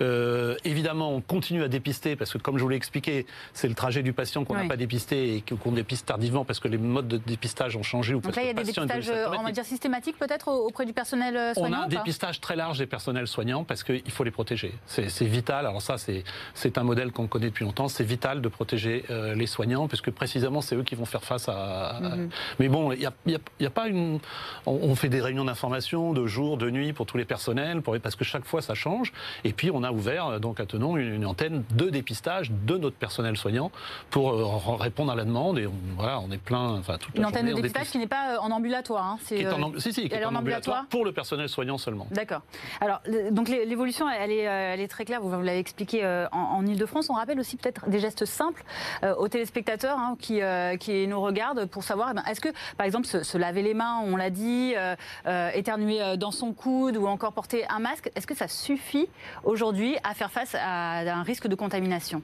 [0.00, 3.74] Euh, évidemment, on continue à dépister parce que, comme je vous l'ai expliqué, c'est le
[3.74, 7.08] trajet du patient qu'on n'a pas dépisté et qu'on dépiste tardivement parce que les modes
[7.08, 8.14] de dépistage ont changé.
[8.14, 10.86] Ou Donc là, il y a des dépistages, on va dire, systématiques peut-être au- auprès
[10.86, 14.10] du personnel euh, On soignant a un dépistage très large des personnels soignants parce qu'il
[14.10, 14.72] faut les protéger.
[14.86, 15.66] C'est vital.
[15.66, 16.24] Alors ça, c'est
[16.54, 17.88] c'est un modèle qu'on connaît depuis longtemps.
[17.88, 21.24] C'est vital de protéger euh, les soignants parce que précisément, c'est eux qui vont faire
[21.24, 21.98] face à.
[22.00, 22.28] Mhm.
[22.60, 24.20] Mais bon, il n'y a, pas une.
[24.66, 27.98] On, fait des réunions d'information de jour, de nuit pour tous les personnels pour...
[27.98, 29.12] parce que chaque fois ça change.
[29.42, 32.78] Et puis on a ouvert euh, donc à Tenon une, une antenne de dépistage de
[32.78, 33.72] notre personnel soignant
[34.10, 35.58] pour euh, répondre à la demande.
[35.58, 36.78] Et on, voilà, on est plein.
[36.78, 39.04] Enfin, toute la Une antenne de dépistage qui n'est pas en ambulatoire.
[39.04, 41.10] hein, c'est, Qui est en, amb- si, si, qui est en ambulatoire ambulatoire pour le
[41.10, 42.06] personnel soignant seulement.
[42.12, 42.42] D'accord.
[42.80, 43.00] Alors,
[43.32, 47.10] donc l'évolution, elle est, elle est très claire, vous, vous l'avez expliqué en, en Ile-de-France.
[47.14, 48.64] On rappelle aussi peut-être des gestes simples
[49.04, 52.48] euh, aux téléspectateurs hein, qui, euh, qui nous regardent pour savoir, eh ben, est-ce que,
[52.76, 57.06] par exemple, se, laver les mains, on l'a dit, euh, éternuer dans son coude ou
[57.06, 59.08] encore porter un masque, est-ce que ça suffit
[59.44, 62.20] aujourd'hui à faire face à un risque de contamination?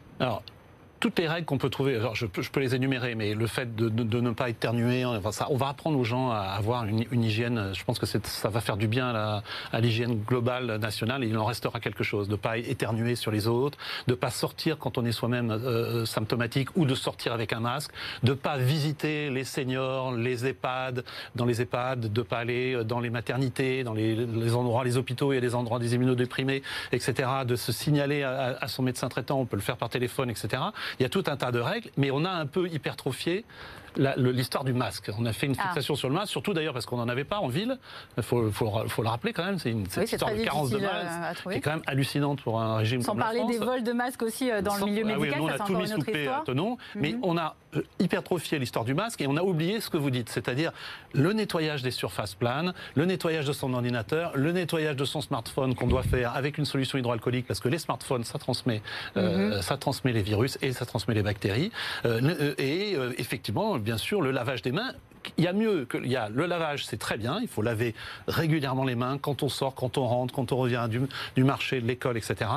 [1.01, 3.47] Toutes les règles qu'on peut trouver, alors je, peux, je peux les énumérer, mais le
[3.47, 6.41] fait de, de- de ne pas éternuer, enfin, ça, on va apprendre aux gens à
[6.41, 7.71] avoir une, une hygiène.
[7.75, 9.09] Je pense que ça va faire du bien
[9.73, 11.25] à l'hygiène globale nationale.
[11.25, 12.27] Et il en restera quelque chose.
[12.29, 15.51] De ne pas éternuer sur les autres, de ne pas sortir quand on est soi-même
[15.51, 17.91] euh, symptomatique ou de sortir avec un masque,
[18.23, 22.85] de ne pas visiter les seniors, les EHPAD, dans les EHPAD, de ne pas aller
[22.85, 27.29] dans les maternités, dans les, les endroits, les hôpitaux, a des endroits des immunodéprimés, etc.
[27.47, 30.63] De se signaler à, à son médecin traitant, on peut le faire par téléphone, etc.
[30.99, 33.45] Il y a tout un tas de règles, mais on a un peu hypertrophié
[33.97, 35.11] l'histoire du masque.
[35.19, 35.63] On a fait une Ah.
[35.69, 37.79] fixation sur le masque, surtout d'ailleurs parce qu'on n'en avait pas en ville.
[38.17, 39.59] Il faut, faut, le- faut le rappeler quand même.
[39.59, 41.83] C'est une c'est histoire de carence de difficile, masque euh, à qui est quand même
[41.87, 44.85] hallucinante pour un régime Sans comme parler des vols de masques aussi euh, dans le
[44.87, 47.21] milieu ah oui, médical, nous, on a tout mis sous paix autonome, mais Mhm.
[47.23, 47.55] on a
[48.01, 50.73] hypertrophié l'histoire du masque et on a oublié ce que vous dites, c'est-à-dire
[51.13, 55.75] le nettoyage des surfaces planes, le nettoyage de son ordinateur, le nettoyage de son smartphone
[55.77, 58.83] qu'on doit faire avec une solution hydroalcoolique parce que les smartphones, ça transmet,
[59.17, 59.63] euh, Mhm.
[59.63, 61.71] ça transmet les virus et ça transmet les bactéries.
[62.05, 64.93] Euh, et euh, effectivement, bien sûr, le lavage des mains.
[65.39, 67.39] Il y a mieux que il y a le lavage, c'est très bien.
[67.43, 67.95] Il faut laver
[68.29, 71.01] régulièrement les mains quand on sort, quand on rentre, quand on revient du,
[71.37, 72.51] du marché, de l'école, etc.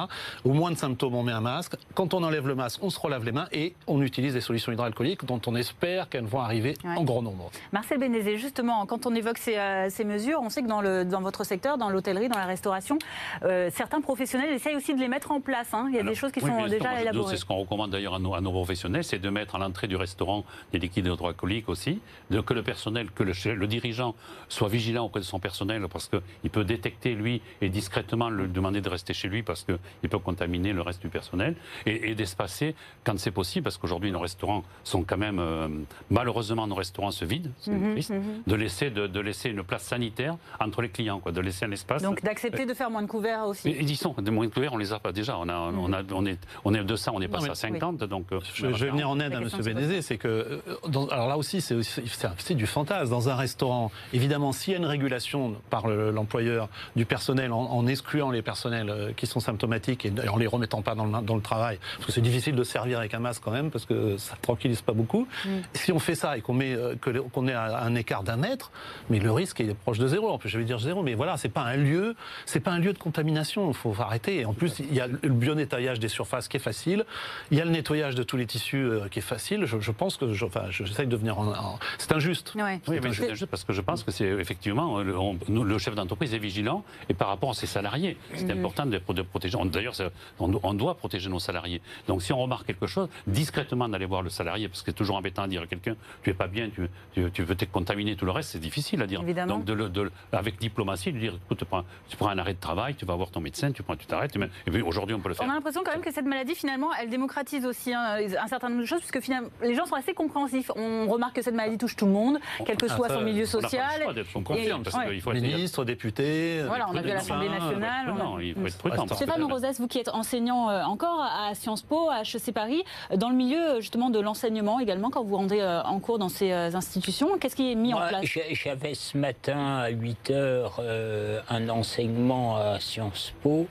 [0.43, 1.73] Au moins de symptômes, on met un masque.
[1.95, 4.71] Quand on enlève le masque, on se relave les mains et on utilise des solutions
[4.71, 6.95] hydroalcooliques dont on espère qu'elles vont arriver Ouais.
[6.97, 7.51] en grand nombre.
[7.71, 11.05] Marcel Bénézé, justement, quand on évoque ces, euh, ces mesures, on sait que dans, le,
[11.05, 12.97] dans votre secteur, dans l'hôtellerie, dans la restauration,
[13.43, 15.73] euh, certains professionnels essayent aussi de les mettre en place.
[15.73, 15.85] hein.
[15.89, 17.31] Il y a Alors, des choses qui oui, sont déjà élaborées.
[17.35, 19.87] C'est ce qu'on recommande d'ailleurs à nos, à nos professionnels, c'est de mettre à l'entrée
[19.87, 21.99] du restaurant des liquides hydroalcooliques aussi,
[22.29, 24.13] de, que le personnel, que le, le dirigeant
[24.47, 28.79] soit vigilant auprès de son personnel parce qu'il peut détecter lui et discrètement le demander
[28.81, 31.55] de rester chez lui parce qu'il peut contaminer le reste du personnel
[31.87, 35.67] et, et d'espacer quand c'est possible parce qu'aujourd'hui nos restaurants sont quand même euh,
[36.11, 38.43] malheureusement nos restaurants se vident, c'est Mhm, triste, mhm.
[38.45, 41.71] de laisser de, de laisser une place sanitaire entre les clients, quoi, de laisser un
[41.71, 42.03] espace.
[42.03, 43.69] Donc d'accepter de faire moins de couverts aussi.
[43.69, 45.37] Mais ils y sont, des moyens couverts, on les a pas déjà.
[45.39, 48.03] On, a, on, a, on, est, on est de ça, on est passé à 50,
[48.03, 48.27] donc.
[48.31, 49.49] euh, Je, je vais venir en aide à M.
[49.63, 52.01] Bénézé, c'est que, euh, dans- alors là aussi, c'est aussi-
[52.43, 53.09] c'est du fantasme.
[53.09, 57.61] Dans un restaurant, évidemment, s'il y a une régulation par le- l'employeur du personnel, en,
[57.61, 61.21] en excluant les personnels euh, qui sont symptomatiques et, en les remettant pas dans le,
[61.21, 63.85] dans le travail, parce que c'est difficile de servir avec un masque quand même, parce
[63.85, 65.27] que ça tranquillise pas beaucoup.
[65.73, 66.95] Si on fait ça et qu'on met euh,
[67.31, 68.71] qu'on est à un écart d'un mètre,
[69.09, 70.29] mais le risque est proche de zéro.
[70.29, 72.15] En plus, je vais dire zéro, mais voilà, c'est pas un lieu,
[72.45, 73.69] c'est pas un lieu de contamination.
[73.69, 74.39] Il faut arrêter.
[74.41, 77.05] Et en plus, il y a le bio-nettoyage des surfaces qui est facile.
[77.51, 79.65] Il y a le nettoyage de tous les tissus euh, qui est facile.
[79.65, 82.32] Je, je pense que, je- enfin, j'essaye de venir en, en- c'est injuste.
[82.55, 82.81] Ouais.
[82.87, 83.35] Oui, C'est mais c'est jeu.
[83.35, 86.37] juste parce que je pense que c'est effectivement le, on- nous, le chef d'entreprise est
[86.39, 88.59] vigilant et par rapport à ses salariés, c'est Mhm.
[88.59, 89.57] important de, de protéger.
[89.65, 89.93] D'ailleurs,
[90.39, 91.81] on, do- on doit protéger nos salariés.
[92.07, 95.15] Donc, si on remarque quelque chose, discrètement d'aller voir le salarié, parce que c'est toujours
[95.17, 98.15] embêtant de dire à quelqu'un tu es pas bien, tu, tu, tu veux te contaminer,
[98.15, 99.21] tout le reste, c'est difficile à dire.
[99.21, 99.55] Évidemment.
[99.57, 102.53] Donc, de, le- de- avec diplomatie, de dire écoute, tu prends, tu prends un arrêt
[102.53, 104.35] de travail, tu vas voir ton médecin, tu prends, tu t'arrêtes.
[104.67, 105.45] Et puis aujourd'hui, on peut le faire.
[105.47, 108.69] On a l'impression quand même que cette maladie, finalement, elle démocratise aussi hein, un certain
[108.69, 110.71] nombre de choses, puisque finalement, les gens sont assez compréhensifs.
[110.75, 112.22] On remarque que cette maladie touche tout le monde,
[112.65, 114.03] quel que Ah, soit ça, son milieu On n'a pas le social.
[114.25, 115.09] choix Et- confiant, parce ouais.
[115.11, 116.61] qu'il faut être Ministre, député.
[116.67, 118.05] Voilà, on a vu à l'Assemblée nationale.
[118.07, 119.07] on a- prudent, il faut être prudent.
[119.15, 122.83] Stéphane Rosès, vous qui êtes enseignant euh, encore à Sciences Po, à HEC Paris,
[123.15, 126.29] dans le milieu euh, justement de l'enseignement également, quand vous rendez euh, en cours dans
[126.29, 128.25] ces institutions, qu'est-ce qui est mis en place?
[128.51, 133.67] J'avais ce matin à 8 heures euh, un enseignement à Sciences Po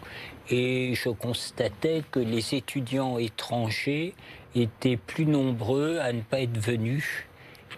[0.51, 4.15] et je constatais que les étudiants étrangers
[4.55, 7.25] étaient plus nombreux à ne pas être venus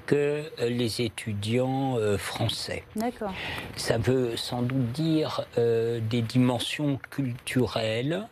[0.07, 2.85] que les étudiants euh, français.
[2.97, 3.33] D'accord.
[3.77, 8.27] Ça veut sans doute dire euh, des dimensions culturelles,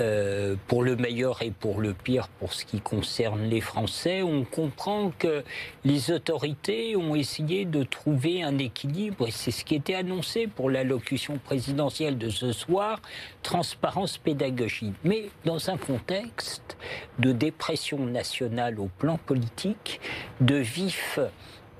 [0.00, 4.22] euh, pour le meilleur et pour le pire pour ce qui concerne les Français.
[4.22, 5.42] On comprend que
[5.84, 10.68] les autorités ont essayé de trouver un équilibre, et c'est ce qui était annoncé pour
[10.68, 13.00] l'allocution présidentielle de ce soir,
[13.42, 14.94] transparence pédagogique.
[15.04, 16.76] Mais dans un contexte
[17.18, 20.00] de dépression nationale au plan politique,
[20.40, 21.18] de vif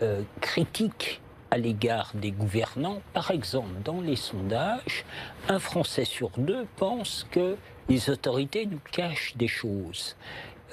[0.02, 3.00] euh, critique à l'égard des gouvernants.
[3.12, 5.04] Par exemple, dans les sondages,
[5.48, 7.56] un Français sur deux pense que
[7.88, 10.16] les autorités nous cachent des choses.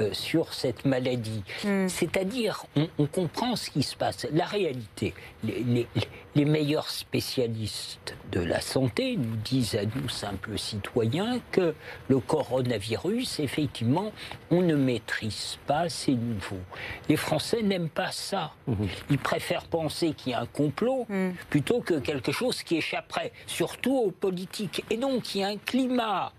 [0.01, 1.43] euh, sur cette maladie.
[1.63, 1.87] Mm.
[1.87, 4.25] C'est-à-dire, on, on comprend ce qui se passe.
[4.33, 5.87] La réalité, les, les-
[6.33, 11.75] les meilleurs spécialistes de la santé nous disent à nous, simples citoyens, que
[12.07, 14.11] le coronavirus, effectivement,
[14.49, 16.57] on ne maîtrise pas, c'est nouveau.
[17.07, 18.53] Les Français n'aiment pas ça.
[19.11, 21.31] Ils préfèrent penser qu'il y a un complot Mm.
[21.51, 24.83] plutôt que quelque chose qui échapperait, surtout aux politiques.
[24.89, 26.33] Et donc, il y a un climat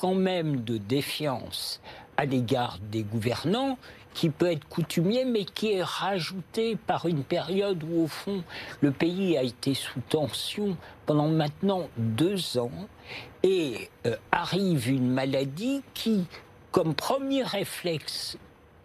[0.00, 1.80] quand même de défiance
[2.16, 3.76] à l'égard des gouvernants
[4.14, 8.42] qui peut être coutumier, mais qui est rajouté par une période où, au fond,
[8.80, 10.76] le pays a été sous tension
[11.06, 12.72] pendant maintenant deux ans,
[13.42, 16.24] et euh, arrive une maladie qui,
[16.72, 18.36] comme premier réflexe,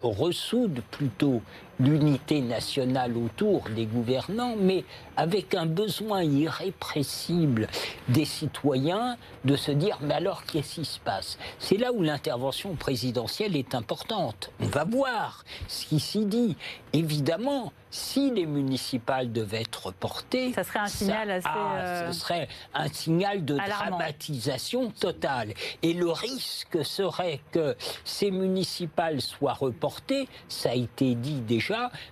[0.02, 1.42] ressoude plutôt
[1.78, 4.84] l'unité nationale autour des gouvernants, mais
[5.16, 7.68] avec un besoin irrépressible
[8.08, 11.38] des citoyens de se dire mais alors qu'est-ce qui se passe?
[11.58, 14.50] C'est là où l'intervention présidentielle est importante.
[14.60, 16.56] On va voir ce qui s'y dit.
[16.92, 21.48] Évidemment, si les municipales devaient être reportées, ça serait un signal assez.
[21.48, 23.96] Ah, euh, ce serait un signal de alarmant.
[23.96, 25.54] dramatisation totale.
[25.82, 31.65] Et le risque serait que ces municipales soient reportées, ça a été dit déjà,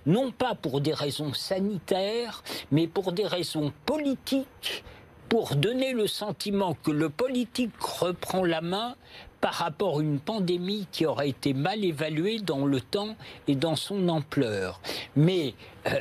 [0.05, 4.83] non pas pour des raisons sanitaires, mais pour des raisons politiques,
[5.29, 8.95] pour donner le sentiment que le politique reprend la main
[9.41, 13.15] par rapport à une pandémie qui aurait été mal évaluée dans le temps
[13.47, 14.79] et dans son ampleur.
[15.15, 15.53] Mais
[15.87, 15.99] euh,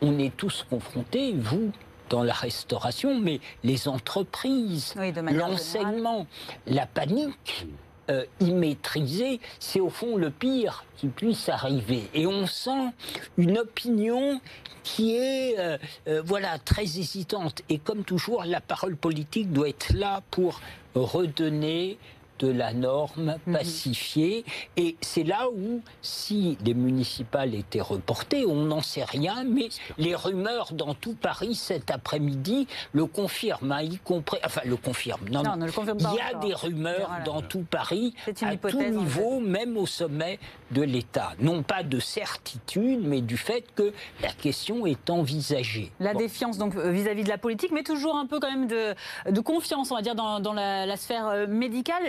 [0.00, 1.72] on est tous confrontés, vous,
[2.08, 6.26] dans la restauration, mais les entreprises, Oui, l'enseignement,
[6.66, 7.66] la panique.
[8.10, 12.08] Euh, immaîtrisée, c'est au fond le pire qui puisse arriver.
[12.14, 12.92] Et on sent
[13.36, 14.40] une opinion
[14.82, 15.76] qui est euh,
[16.08, 17.62] euh, voilà très hésitante.
[17.68, 20.60] Et comme toujours, la parole politique doit être là pour
[20.94, 21.98] redonner
[22.38, 24.44] de la norme pacifiée.
[24.76, 29.68] Et c'est là où, si les municipales étaient reportées, on n'en sait rien, mais
[29.98, 35.28] les rumeurs dans tout Paris cet après-midi le confirment, hein, y compris, enfin le confirment.
[35.30, 36.40] Non, Non, ne le confirme Il pas y a encore.
[36.40, 37.24] des rumeurs Voilà.
[37.24, 40.38] dans tout Paris, à hypothèse, tout en niveau, même au sommet
[40.70, 41.32] de l'État.
[41.40, 45.90] Non pas de certitude, mais du fait que la question est envisagée.
[46.00, 46.18] La Bon.
[46.20, 48.94] défiance donc euh, vis-à-vis de la politique, mais toujours un peu quand même de,
[49.30, 52.02] de confiance, on va dire, dans, dans la, la sphère euh, médicale.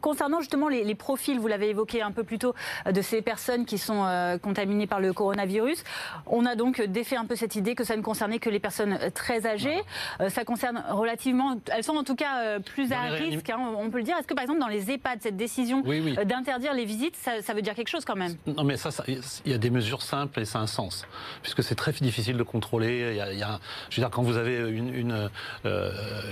[0.00, 2.54] Concernant justement les, les profils, vous l'avez évoqué un peu plus tôt,
[2.90, 5.82] de ces personnes qui sont euh, contaminées par le coronavirus,
[6.26, 8.98] on a donc défait un peu cette idée que ça ne concernait que les personnes
[9.14, 9.80] très âgées.
[10.20, 13.58] Euh, ça concerne relativement, elles sont en tout cas euh, plus Dans à risque, hein,
[13.78, 14.16] on peut le dire.
[14.18, 16.16] Est-ce que par exemple dans les EHPAD, cette décision Oui, oui.
[16.26, 18.36] d'interdire les visites, ça, ça veut dire quelque chose quand même?
[18.46, 21.04] Non, mais ça, il y a des mesures simples et ça a un sens.
[21.42, 23.08] Puisque c'est très difficile de contrôler.
[23.12, 23.58] Il y a, il y a-
[23.90, 25.30] je veux dire, quand vous avez une, une,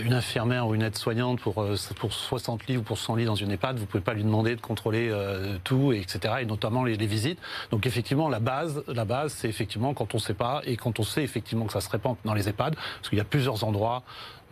[0.03, 1.65] une infirmière ou une aide-soignante pour,
[1.97, 4.61] pour 60 lits ou pour 100 dans une EHPAD, vous pouvez pas lui demander de
[4.61, 6.35] contrôler euh, tout, et etc.
[6.41, 7.39] Et notamment les, les visites.
[7.71, 11.01] Donc effectivement, la base, la base, c'est effectivement quand on ne sait pas et quand
[11.01, 13.65] on sait effectivement que ça se répand dans les EHPAD, parce qu'il y a plusieurs
[13.65, 14.03] endroits.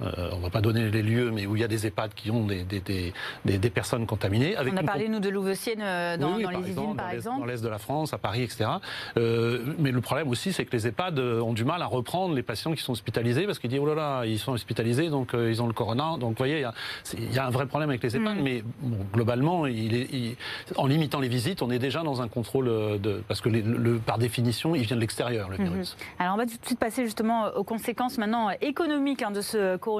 [0.03, 2.15] Euh, on ne va pas donner les lieux, mais où il y a des EHPAD
[2.15, 3.13] qui ont des, des,
[3.45, 4.57] des, personnes contaminées.
[4.57, 6.97] Avec On a parlé, nous, de Louveciennes euh, dans, oui, dans par les exemple, usines,
[6.97, 7.41] par dans exemple.
[7.41, 8.71] Dans l'est de la France, à Paris, etc.
[9.17, 12.43] Euh, mais le problème aussi, c'est que les EHPAD ont du mal à reprendre les
[12.43, 15.51] patients qui sont hospitalisés parce qu'ils disent oh là là, ils sont hospitalisés, donc euh,
[15.51, 16.17] ils ont le corona.
[16.19, 18.39] Donc vous voyez, il y a- y, un vrai problème avec les EHPAD.
[18.39, 18.43] Mm.
[18.43, 20.37] Mais bon, globalement, il est- il-
[20.77, 22.67] en limitant les visites, on est déjà dans un contrôle
[23.01, 23.23] de.
[23.29, 25.97] Parce que les- le, par définition, il vient de l'extérieur, le virus.
[26.19, 29.77] Alors on va tout de suite passer justement aux conséquences maintenant économiques hein, de ce
[29.77, 29.92] coronavirus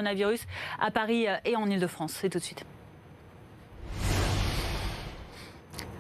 [0.81, 2.13] à Paris euh, et en Ile-de-France.
[2.21, 2.65] C'est tout de suite.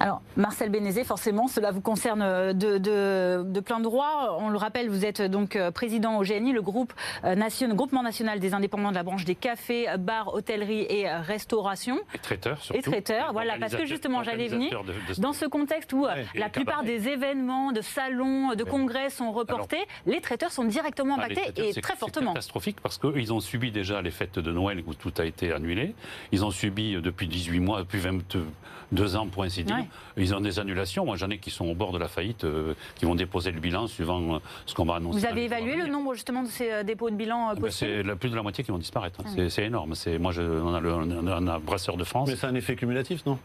[0.03, 4.37] Alors, Marcel Bénézé, forcément, cela vous concerne euh, de, de- de plein droit.
[4.41, 6.93] On le rappelle, vous êtes donc euh, président au GNI, le groupe
[7.23, 11.21] euh, nation- groupement national des indépendants de la branche des cafés, bars, hôtellerie et euh,
[11.21, 12.01] restauration.
[12.15, 12.81] Et traiteurs, surtout.
[12.81, 16.27] Et traiteurs, voilà, parce que justement, j'allais venir de- dans ce contexte où euh, Ouais,
[16.35, 18.71] la plupart des événements, de salons, de Ouais.
[18.71, 22.33] congrès sont reportés, les traiteurs sont directement Ah, impactés et c'est- très C'est fortement.
[22.33, 25.95] catastrophique parce qu'ils ont subi déjà les fêtes de Noël où tout a été annulé.
[26.33, 29.77] Ils ont subi euh, depuis 18 mois, depuis 22 ans pour ainsi dire.
[29.77, 29.85] Ouais.
[30.17, 31.05] Ils ont des annulations.
[31.05, 33.61] Moi j'en ai qui sont au bord de la faillite, euh, qui vont déposer le
[33.61, 35.19] bilan suivant euh, ce qu'on va annoncer.
[35.21, 38.03] Vous avez évalué le nombre justement de ces euh, dépôts de bilan Ah ben, C'est
[38.03, 39.21] la- plus de la moitié qui vont disparaître.
[39.25, 39.49] hein.
[39.49, 39.95] C'est- énorme.
[39.95, 42.29] C'est moi, je, on a le, on a- on a Brasseur de France.
[42.29, 43.39] Mais c'est un effet cumulatif, non?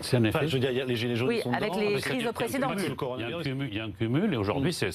[0.00, 0.38] C'est un effet.
[0.38, 1.80] Enfin, je veux dire, il y a les gilets jaunes Oui, qui sont avec dedans,
[1.80, 2.72] les crises la- précédentes.
[3.18, 4.90] Il y a un cumul, il y a un cumul et aujourd'hui, c'est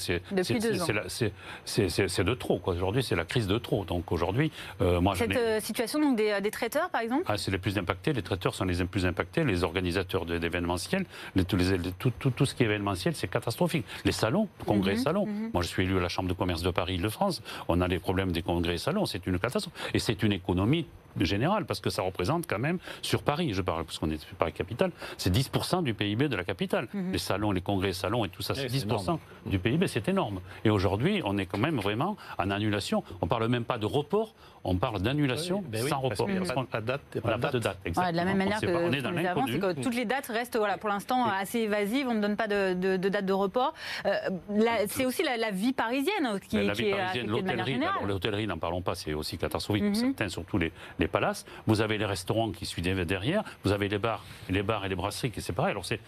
[2.24, 2.58] de trop.
[2.58, 2.74] quoi.
[2.74, 3.84] Aujourd'hui, c'est la crise de trop.
[3.84, 7.24] Donc aujourd'hui, euh, moi, je Cette euh, situation donc des, euh, des traiteurs, par exemple?
[7.26, 11.04] Ah, c'est les plus impactés, les traiteurs sont les plus impactés, les organisateurs de- d'événementiels,
[11.34, 13.84] les- tous les- les- tout, tout- tout ce qui est événementiel, c'est catastrophique.
[14.04, 15.26] Les salons, congrès et Mhm, salons.
[15.26, 15.50] mhm.
[15.52, 17.42] Moi, je suis élu à la Chambre de commerce de Paris de France.
[17.68, 19.74] On a les problèmes des congrès et salons, c'est une catastrophe.
[19.94, 20.86] Et c'est une économie
[21.24, 24.36] générale, parce que ça représente quand même, sur Paris, je parle, parce qu'on est sur
[24.36, 26.88] Paris capitale, c'est 10% du PIB de la capitale.
[26.92, 27.12] Mhm.
[27.12, 30.08] Les salons, les congrès salons et tout ça, c'est Ouais, c'est 10% du PIB, c'est
[30.08, 30.40] énorme.
[30.64, 33.02] Et aujourd'hui, on est quand même vraiment en annulation.
[33.20, 34.34] On parle même pas de report,
[34.66, 36.26] on parle d'annulation Oui, ben oui, sans parce report.
[36.26, 37.78] Parce pas- de date, on pas n'a de pas de date.
[37.84, 38.24] Ouais, de la exactement.
[38.26, 40.76] même manière que pas, on ce est dans avant, que toutes les dates restent voilà,
[40.78, 43.74] pour l'instant assez évasives, on ne donne pas de, de- de date de report.
[44.04, 44.14] Euh,
[44.50, 48.06] la- c'est aussi la, la vie parisienne qui, la qui vie est parisienne, l'hôtellerie, alors
[48.06, 49.94] l'hôtellerie, n'en parlons pas, c'est aussi catastrophique pour Mhm.
[50.16, 51.44] certains, surtout les, les palaces.
[51.66, 54.94] Vous avez les restaurants qui suivent derrière, vous avez les bars, les bars et les
[54.94, 55.70] brasseries qui c'est pareil.
[55.72, 56.00] Alors c'est,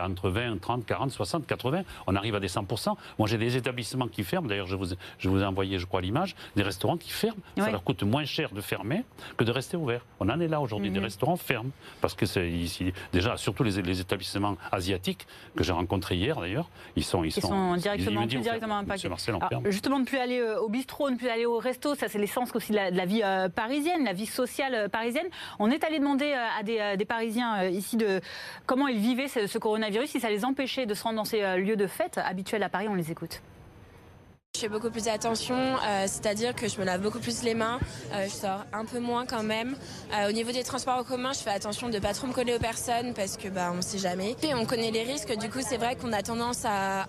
[0.00, 2.96] entre 20, 30, 40, 60, 80, on arrive à des 100%.
[3.18, 5.86] Moi j'ai des établissements qui ferment, d'ailleurs je vous, ai- je vous ai envoyé, je
[5.86, 7.36] crois, l'image, des restaurants qui ferment.
[7.56, 7.75] Ouais.
[7.76, 9.04] Leur coûte moins cher de fermer
[9.36, 10.00] que de rester ouverts.
[10.18, 11.04] On en est là aujourd'hui, des Mhm.
[11.04, 11.72] restaurants ferment.
[12.00, 16.70] Parce que c'est ici, déjà, surtout les, les établissements asiatiques que j'ai rencontrés hier d'ailleurs,
[16.96, 19.02] ils sont, ils Ils sont directement, ils plus directement impactés.
[19.66, 22.48] Justement, ne plus aller euh, au bistrot, ne plus aller au resto, ça c'est l'essence
[22.54, 25.26] aussi de la, de la vie euh, parisienne, la vie sociale euh, parisienne.
[25.58, 28.22] On est allé demander euh, à des, des Parisiens ici de
[28.64, 31.58] comment ils vivaient ce, ce coronavirus, si ça les empêchait de se rendre dans ces
[31.58, 32.86] lieux de fête habituels à Paris.
[32.88, 33.42] On les écoute.
[34.56, 37.78] Je fais beaucoup plus attention, euh, c'est-à-dire que je me lave beaucoup plus les mains,
[38.14, 39.76] euh, je sors un peu moins quand même.
[40.14, 42.32] Euh, au niveau des transports en commun, je fais attention de ne pas trop me
[42.32, 44.34] coller aux personnes parce que bah, on ne sait jamais.
[44.42, 47.06] Et on connaît les risques, du coup c'est vrai qu'on a tendance à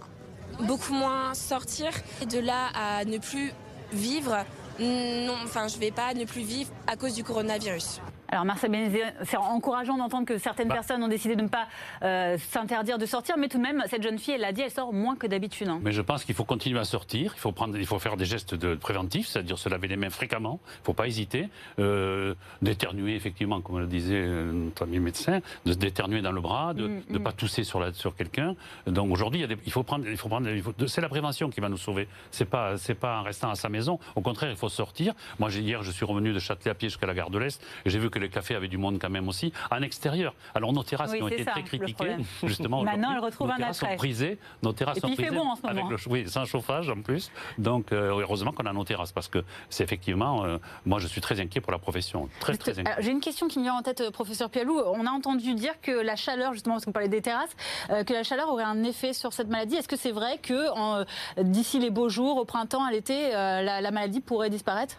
[0.60, 1.88] beaucoup moins sortir.
[2.22, 3.54] Et de là à ne plus
[3.94, 4.44] vivre,
[4.82, 8.02] non, enfin je vais pas ne plus vivre à cause du coronavirus.
[8.30, 10.76] Alors Marcel Bénézé, c'est encourageant d'entendre que certaines Bah.
[10.76, 11.68] personnes ont décidé de ne pas
[12.04, 14.72] euh, s'interdire de sortir, mais tout de même, cette jeune fille, elle l'a dit, elle
[14.72, 15.70] sort moins que d'habitude.
[15.70, 15.80] hein.
[15.82, 18.26] Mais je pense qu'il faut continuer à sortir, il faut, prendre, il faut faire des
[18.26, 21.48] gestes de préventifs, c'est-à-dire se laver les mains fréquemment, il ne faut pas hésiter,
[21.80, 26.42] euh, d'éternuer effectivement, comme le disait euh, notre ami médecin, de se d'éternuer dans le
[26.42, 27.24] bras, de ne mm.
[27.24, 28.56] pas tousser sur, la, sur quelqu'un.
[28.88, 30.50] Donc aujourd'hui, il, il faut prendre, il faut prendre,
[30.88, 32.08] c'est la prévention qui va nous sauver.
[32.32, 34.00] C'est pas, c'est pas en restant à sa maison.
[34.16, 35.14] Au contraire, il faut sortir.
[35.40, 37.90] Moi, hier, je suis revenu de Châtelet à pied jusqu'à la gare de l'Est, et
[37.90, 40.34] j'ai vu que les cafés avaient du monde quand même aussi en extérieur.
[40.56, 42.84] Alors nos terrasses Oui, qui ont été ça, très le critiquées, justement.
[42.84, 43.96] Maintenant, elles retrouvent nos un terrasses attrait.
[43.96, 44.38] sont prisées.
[44.64, 46.30] Nos terrasses Et sont puis, il fait prisées bon en ce moment, avec le oui,
[46.30, 47.32] sans chauffage en plus.
[47.58, 51.22] Donc, euh, heureusement qu'on a nos terrasses parce que c'est effectivement, euh, moi, je suis
[51.22, 52.30] très inquiet pour la profession.
[52.40, 52.96] Très, Juste, très inquiet.
[53.00, 54.80] J'ai une question qui me vient en tête, euh, professeur Pialou.
[54.80, 57.56] On a entendu dire que la chaleur, justement, parce qu'on parlait des terrasses,
[57.90, 59.76] euh, que la chaleur aurait un effet sur cette maladie.
[59.76, 61.04] Est-ce que c'est vrai que
[61.42, 64.98] d'ici les beaux jours, au printemps, à l'été, la, la maladie pourrait disparaître?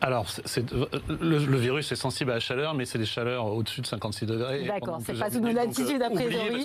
[0.00, 3.46] Alors, c'est- c'est- le, le virus est sensible à la chaleur, mais c'est des chaleurs
[3.46, 4.64] au-dessus de 56 degrés.
[4.64, 5.48] D'accord, c'est pas sous nos.
[5.48, 6.64] Donc, latitudes, euh, a priori.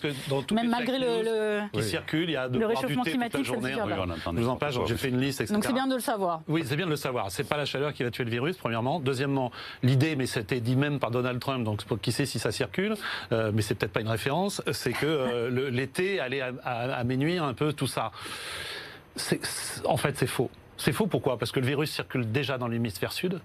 [0.54, 1.84] Même malgré le, qui Oui.
[1.84, 4.50] circulent, il y a de Le réchauffement thé toute la climatique, on entend Je vous
[4.50, 4.70] en quoi.
[4.86, 5.54] j'ai fait une liste, etc.
[5.54, 6.42] Donc c'est bien de le savoir.
[6.48, 7.32] Oui, c'est bien de le savoir.
[7.32, 9.00] C'est pas la chaleur qui va tuer le virus, premièrement.
[9.00, 12.96] Deuxièmement, l'idée, mais c'était dit même par Donald Trump, donc qui sait si ça circule,
[13.32, 17.74] euh, mais c'est peut-être pas une référence, c'est que euh, l'été allait aménuire un peu
[17.74, 18.12] tout ça.
[19.16, 20.50] C'est- c'est- en fait, c'est faux.
[20.84, 21.38] C'est faux pourquoi?
[21.38, 23.40] Parce que le virus circule déjà dans l'hémisphère sud.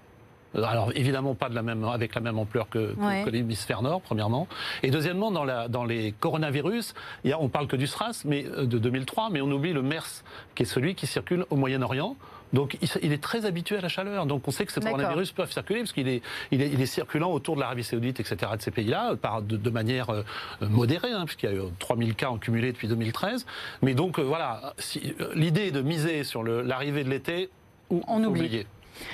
[0.57, 3.23] Euh, Alors évidemment pas de la même, avec la même ampleur que, que- Ouais.
[3.23, 4.45] que l'hémisphère nord, premièrement.
[4.83, 8.45] Et deuxièmement, dans, la, dans les coronavirus, y a, on parle que du SRAS mais,
[8.45, 10.23] euh, de 2003, mais on oublie le MERS,
[10.55, 12.17] qui est celui qui circule au Moyen-Orient.
[12.51, 14.25] Donc il, est très habitué à la chaleur.
[14.25, 14.97] Donc on sait que ces D'accord.
[14.97, 16.21] coronavirus peuvent circuler parce qu'il est,
[16.51, 19.55] il est, il est circulant autour de l'Arabie Saoudite, etc., de ces pays-là, par, de,
[19.57, 20.23] de manière euh,
[20.61, 23.45] modérée, hein, puisqu'il y a eu 3000 cas en cumulé depuis 2013.
[23.81, 27.49] Mais donc euh, voilà, si- euh, l'idée est de miser sur l'arrivée de l'été,
[27.89, 28.41] ou On oublie.
[28.45, 28.67] oublier.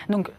[0.10, 0.30] Donc,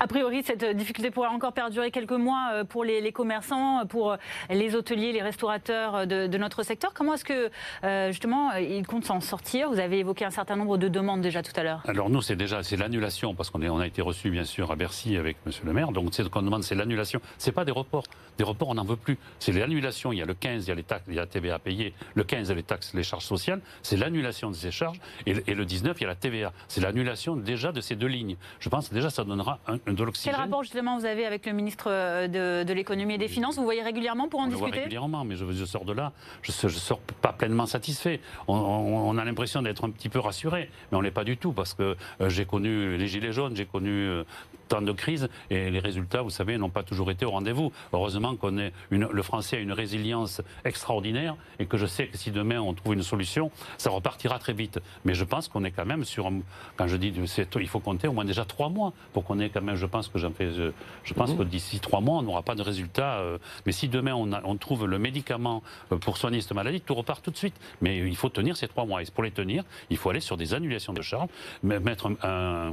[0.00, 4.16] a priori, cette difficulté pourrait encore perdurer quelques mois euh, pour les, commerçants, pour euh,
[4.50, 6.92] les hôteliers, les restaurateurs euh, de, notre secteur.
[6.94, 7.50] Comment est-ce que,
[7.84, 9.70] euh, justement, euh, ils comptent s'en sortir?
[9.70, 11.82] Vous avez évoqué un certain nombre de demandes déjà tout à l'heure.
[11.86, 15.16] Alors nous, c'est déjà c'est l'annulation parce qu'on a été reçu bien sûr à Bercy
[15.16, 15.92] avec Monsieur le Maire.
[15.92, 17.20] Donc ce qu'on demande, c'est l'annulation.
[17.38, 18.04] C'est pas des reports.
[18.38, 19.18] Des reports, on n'en veut plus.
[19.38, 20.12] C'est l'annulation.
[20.12, 21.54] Il y a le 15, il y a les taxes, il y a la TVA
[21.54, 21.94] à payer.
[22.14, 23.60] Le 15, il y a les taxes, les charges sociales.
[23.82, 25.00] C'est l'annulation de ces charges.
[25.24, 26.52] Et, et le 19, il y a la TVA.
[26.68, 28.36] C'est l'annulation déjà de ces deux lignes.
[28.60, 30.34] Je pense que déjà ça donnera un, de Quel l'oxygène.
[30.34, 33.56] rapport, justement, vous avez avec le ministre euh, de, de l'économie et des finances?
[33.56, 34.80] Vous voyez régulièrement pour en On le voit discuter?
[34.80, 36.12] régulièrement, mais je, je sors de là,
[36.42, 38.20] je, ne sors pas pleinement satisfait.
[38.48, 41.36] On, on- on a l'impression d'être un petit peu rassuré, mais on n'est pas du
[41.36, 44.24] tout, parce que euh, j'ai connu les gilets jaunes, j'ai connu euh,
[44.68, 47.70] tant de crises, et les résultats, vous savez, n'ont pas toujours été au rendez-vous.
[47.92, 52.16] Heureusement qu'on est une, le Français a une résilience extraordinaire, et que je sais que
[52.18, 54.80] si demain on trouve une solution, ça repartira très vite.
[55.04, 56.30] Mais je pense qu'on est quand même sur,
[56.76, 57.12] quand je dis,
[57.60, 60.08] il faut compter au moins déjà trois mois pour qu'on ait quand même, je pense
[60.08, 60.72] que fais, je,
[61.04, 63.18] je pense que d'ici trois mois, on n'aura pas de résultat.
[63.18, 65.62] euh, mais si demain on, a- on trouve le médicament
[65.92, 67.54] euh, pour soigner cette maladie, tout repart tout de suite.
[67.80, 69.02] Mais il faut tenir ces trois mois.
[69.02, 71.28] Et pour les tenir, il faut aller sur des annulations de charges,
[71.62, 72.72] me- mettre un, un-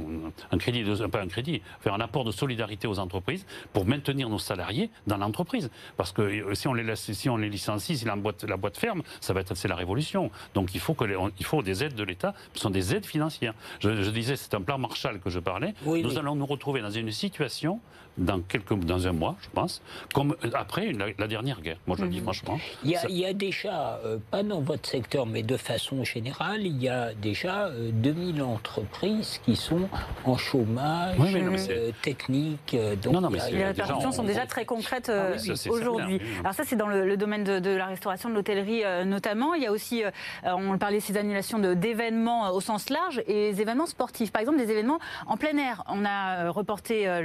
[0.50, 4.28] un crédit, de, pas un crédit, faire un apport de solidarité aux entreprises pour maintenir
[4.28, 5.70] nos salariés dans l'entreprise.
[5.96, 8.56] Parce que euh, si on les laisse, si on les licencie, si la boîte, la
[8.56, 10.30] boîte ferme, ça va être c'est la révolution.
[10.54, 12.94] Donc il faut que les- on- il faut des aides de l'État, ce sont des
[12.94, 13.54] aides financières.
[13.80, 15.74] Je, je disais, c'est un plan Marshall que je parlais.
[15.84, 16.18] Oui, nous oui.
[16.18, 17.80] allons nous retrouver dans une situation
[18.18, 21.78] dans quelques, dans un mois, je pense, comme euh, après la, la dernière guerre.
[21.86, 22.58] Moi, je le dis franchement.
[22.84, 25.56] Il y a, Ça- il y a déjà, euh, pas dans votre secteur, mais de
[25.56, 29.88] façon générale, il y a déjà euh, 2000 entreprises qui sont
[30.24, 32.74] en chômage Oui, oui, non, mais c'est- euh, technique.
[32.74, 35.40] euh, donc Non, non, mais a- Les répercussions on- sont déjà très concrètes euh, Ah
[35.42, 36.20] oui, aujourd'hui.
[36.40, 39.54] Alors ça, c'est dans le, le domaine de, de la restauration, de l'hôtellerie euh, notamment.
[39.54, 40.10] Il y a aussi, euh,
[40.44, 44.32] on parlait de ces annulations de- d'événements euh, au sens large et les événements sportifs.
[44.32, 45.82] Par exemple, des événements en plein air.
[45.88, 47.20] On a euh, reporté euh,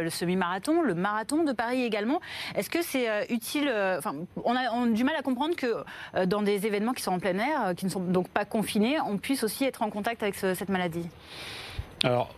[0.00, 2.20] le, le semi-marathon, le marathon de Paris également.
[2.54, 4.14] Est-ce que c'est euh, utile euh, Enfin,
[4.44, 5.66] on a, on a du mal à comprendre que
[6.16, 8.98] euh, dans des événements qui sont en plein air, qui ne sont donc pas confinés,
[9.06, 11.08] on puisse aussi être en contact avec ce- cette maladie?
[12.02, 12.34] Alors,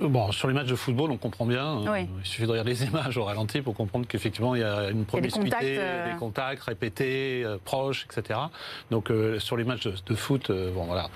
[0.00, 1.78] bon, sur les matchs de football, on comprend bien.
[1.90, 2.08] Oui.
[2.20, 5.04] Il suffit de regarder les images au ralenti pour comprendre qu'effectivement, il y a une
[5.04, 8.38] promiscuité, contacts, euh, des contacts répétés, euh, proches, etc.
[8.90, 11.08] Donc, euh, sur les matchs de, de foot, bon, voilà.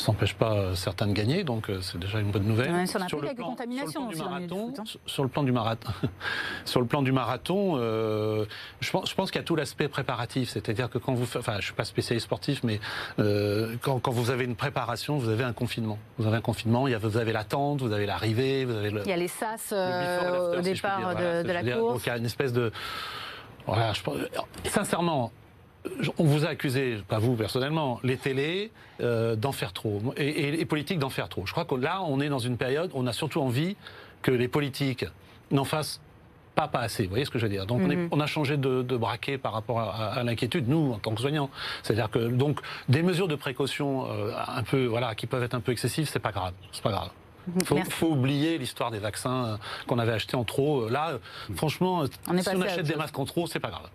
[0.00, 2.72] Euh, s'empêche pas certains de gagner, donc c'est déjà une bonne nouvelle.
[2.72, 4.74] Ouais, sur, sur, le plan, contamination, sur, le plan du marathon,
[5.06, 5.92] sur, le plan du marathon,
[6.64, 8.44] sur le plan du marathon, euh,
[8.80, 11.56] je pense, je pense qu'il y a tout l'aspect préparatif, c'est-à-dire que quand vous, enfin,
[11.60, 12.80] je suis pas spécialiste sportif, mais
[13.18, 15.98] euh, quand, quand, vous avez une préparation, vous avez un confinement.
[16.18, 18.90] Vous avez un confinement, il y a, vous avez l'attente, vous avez l'arrivée, vous avez
[18.90, 19.02] le.
[19.02, 21.94] Il y a les sas euh, au départ de, voilà, de la dire, course.
[21.94, 22.72] Donc il y a une espèce de,
[23.66, 24.00] voilà, je,
[24.68, 25.32] sincèrement
[26.18, 28.70] on vous a accusé, pas vous personnellement, les télés
[29.00, 31.46] euh, d'en faire trop et, et les politiques d'en faire trop.
[31.46, 33.76] Je crois que là, on est dans une période où on a surtout envie
[34.22, 35.06] que les politiques
[35.50, 36.00] n'en fassent
[36.54, 37.04] pas, pas assez.
[37.04, 37.66] Vous voyez ce que je veux dire?
[37.66, 37.86] Donc mm -hmm.
[37.86, 40.98] on, est, on, a changé de, de, braquet par rapport à, à l'inquiétude, nous, en
[40.98, 41.50] tant que soignants.
[41.82, 45.60] C'est-à-dire que donc des mesures de précaution euh, un peu, voilà, qui peuvent être un
[45.60, 46.52] peu excessives, c'est pas grave.
[46.72, 47.10] C'est pas grave.
[47.56, 50.88] Il faut, faut, oublier l'histoire des vaccins qu'on avait achetés en trop.
[50.88, 51.04] Là,
[51.56, 51.94] franchement,
[52.28, 53.88] on si on achète des masques en trop, c'est pas grave.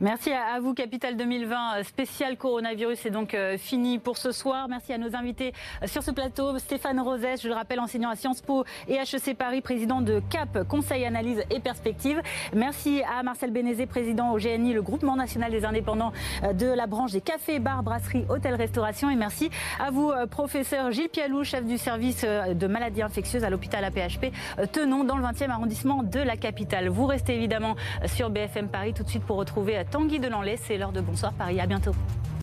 [0.00, 4.68] Merci à vous, Capital 2020 spécial coronavirus est donc fini pour ce soir.
[4.68, 5.52] Merci à nos invités
[5.86, 6.58] sur ce plateau.
[6.58, 10.66] Stéphane Rosès, je le rappelle, enseignant à Sciences Po et HEC Paris, président de CAP,
[10.68, 12.20] Conseil Analyse et Perspective.
[12.54, 16.12] Merci à Marcel Bénézé, président au GNI, le groupement national des indépendants
[16.54, 19.10] de la branche des cafés, bars, brasseries, hôtels, restauration.
[19.10, 23.84] Et merci à vous, professeur Gilles Pialou, chef du service de maladies infectieuses à l'hôpital
[23.84, 24.32] APHP
[24.72, 26.88] Tenon, dans le 20e arrondissement de la capitale.
[26.88, 27.76] Vous restez évidemment
[28.06, 29.36] sur BFM Paris tout de suite pour
[29.78, 30.56] retrouver Tanguy Delanlay.
[30.56, 31.60] C'est l'heure de Bonsoir Paris.
[31.60, 31.92] À bientôt.